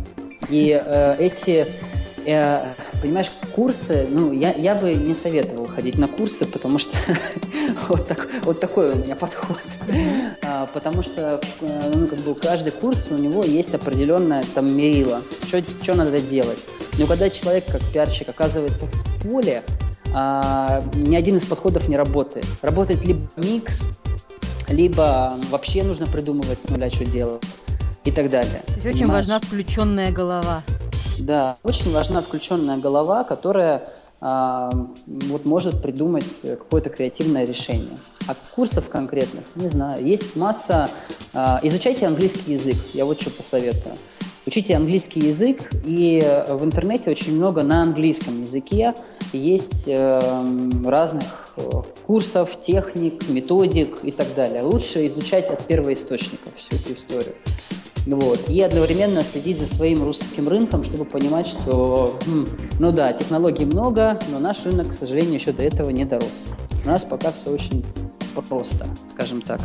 И 0.49 0.81
э, 0.83 1.17
эти 1.19 1.67
э, 2.25 2.75
понимаешь, 3.01 3.31
курсы, 3.55 4.07
ну, 4.09 4.33
я, 4.33 4.53
я 4.53 4.75
бы 4.75 4.95
не 4.95 5.15
советовал 5.15 5.67
ходить 5.67 5.99
на 5.99 6.09
курсы, 6.09 6.47
потому 6.47 6.79
что 6.79 6.97
вот, 7.89 8.07
так, 8.09 8.29
вот 8.43 8.61
такой 8.61 8.93
у 8.93 8.97
меня 8.97 9.17
подход. 9.17 9.59
А, 10.43 10.67
потому 10.73 11.03
что, 11.03 11.41
э, 11.61 11.93
ну, 11.95 12.07
как 12.07 12.19
бы 12.21 12.35
каждый 12.35 12.73
курс, 12.73 13.09
у 13.11 13.15
него 13.15 13.45
есть 13.45 13.75
определенное 13.75 14.45
там 14.55 14.75
мерило, 14.75 15.21
что 15.47 15.95
надо 15.95 16.21
делать. 16.21 16.59
Но 16.99 17.07
когда 17.07 17.31
человек, 17.31 17.65
как 17.67 17.81
пиарщик, 17.93 18.29
оказывается 18.29 18.87
в 18.87 19.29
поле, 19.29 19.63
а, 20.15 20.83
ни 20.95 21.17
один 21.17 21.37
из 21.37 21.45
подходов 21.45 21.89
не 21.89 21.97
работает. 21.97 22.47
Работает 22.61 23.05
либо 23.05 23.21
микс, 23.37 23.85
либо 24.69 25.39
вообще 25.51 25.83
нужно 25.83 26.07
придумывать 26.07 26.59
с 26.61 26.69
нуля, 26.69 26.91
что 26.91 27.05
делать 27.05 27.43
и 28.05 28.11
так 28.11 28.29
далее. 28.29 28.63
То 28.67 28.75
есть 28.75 28.87
очень 28.87 29.07
важна 29.07 29.41
включенная 29.41 30.11
голова. 30.11 30.63
Да, 31.23 31.57
очень 31.63 31.93
важна 31.93 32.21
включенная 32.21 32.79
голова, 32.79 33.23
которая 33.23 33.89
а, 34.21 34.71
вот 35.07 35.45
может 35.45 35.81
придумать 35.81 36.25
какое-то 36.43 36.91
креативное 36.91 37.45
решение. 37.45 37.97
А 38.27 38.35
курсов 38.55 38.89
конкретных, 38.89 39.45
не 39.55 39.69
знаю. 39.69 40.05
Есть 40.05 40.35
масса... 40.35 40.89
А, 41.33 41.61
изучайте 41.63 42.07
английский 42.07 42.55
язык, 42.55 42.77
я 42.93 43.05
вот 43.05 43.21
что 43.21 43.31
посоветую. 43.31 43.95
Учите 44.45 44.75
английский 44.75 45.21
язык, 45.21 45.71
и 45.85 46.21
в 46.49 46.65
интернете 46.65 47.11
очень 47.11 47.37
много 47.37 47.63
на 47.63 47.83
английском 47.83 48.41
языке 48.41 48.93
есть 49.33 49.85
э, 49.87 50.21
разных 50.85 51.55
э, 51.57 51.63
курсов, 52.05 52.61
техник, 52.61 53.29
методик 53.29 54.03
и 54.03 54.11
так 54.11 54.27
далее. 54.35 54.63
Лучше 54.63 55.07
изучать 55.07 55.49
от 55.49 55.65
первоисточников 55.65 56.57
всю 56.57 56.75
эту 56.75 56.95
историю. 56.95 57.37
Вот. 58.07 58.49
И 58.49 58.61
одновременно 58.61 59.23
следить 59.23 59.59
за 59.59 59.67
своим 59.67 60.03
русским 60.03 60.49
рынком, 60.49 60.83
чтобы 60.83 61.05
понимать, 61.05 61.47
что, 61.47 62.19
ну 62.79 62.93
да, 62.93 63.13
технологий 63.13 63.65
много, 63.65 64.19
но 64.31 64.39
наш 64.39 64.65
рынок, 64.65 64.91
к 64.91 64.93
сожалению, 64.93 65.35
еще 65.35 65.53
до 65.53 65.63
этого 65.63 65.91
не 65.91 66.05
дорос. 66.05 66.49
У 66.85 66.89
нас 66.89 67.05
пока 67.05 67.31
все 67.33 67.51
очень 67.51 67.85
просто, 68.49 68.87
скажем 69.13 69.41
так. 69.41 69.61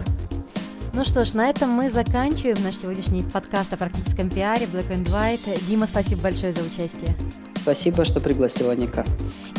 Ну 0.93 1.03
что 1.03 1.25
ж, 1.25 1.33
на 1.33 1.49
этом 1.49 1.69
мы 1.69 1.89
заканчиваем 1.91 2.57
наш 2.63 2.77
сегодняшний 2.77 3.23
подкаст 3.23 3.71
о 3.73 3.77
практическом 3.77 4.29
пиаре 4.29 4.65
Black 4.65 4.89
and 4.89 5.05
White. 5.05 5.67
Дима, 5.67 5.85
спасибо 5.87 6.23
большое 6.23 6.53
за 6.53 6.61
участие. 6.61 7.15
Спасибо, 7.61 8.05
что 8.05 8.19
пригласила 8.19 8.71
Ника. 8.71 9.03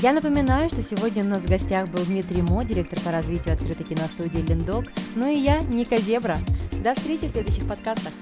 Я 0.03 0.13
напоминаю, 0.13 0.71
что 0.71 0.83
сегодня 0.83 1.23
у 1.23 1.29
нас 1.29 1.43
в 1.43 1.49
гостях 1.49 1.91
был 1.91 2.03
Дмитрий 2.05 2.43
Мо, 2.43 2.65
директор 2.65 2.99
по 3.01 3.13
развитию 3.13 3.55
открытой 3.55 3.85
киностудии 3.85 4.39
«Линдок», 4.49 4.87
ну 5.15 5.31
и 5.31 5.39
я, 5.39 5.61
Ника 5.61 5.97
Зебра. 5.99 6.39
До 6.83 6.95
встречи 6.95 7.27
в 7.27 7.33
следующих 7.33 7.69
подкастах. 7.69 8.13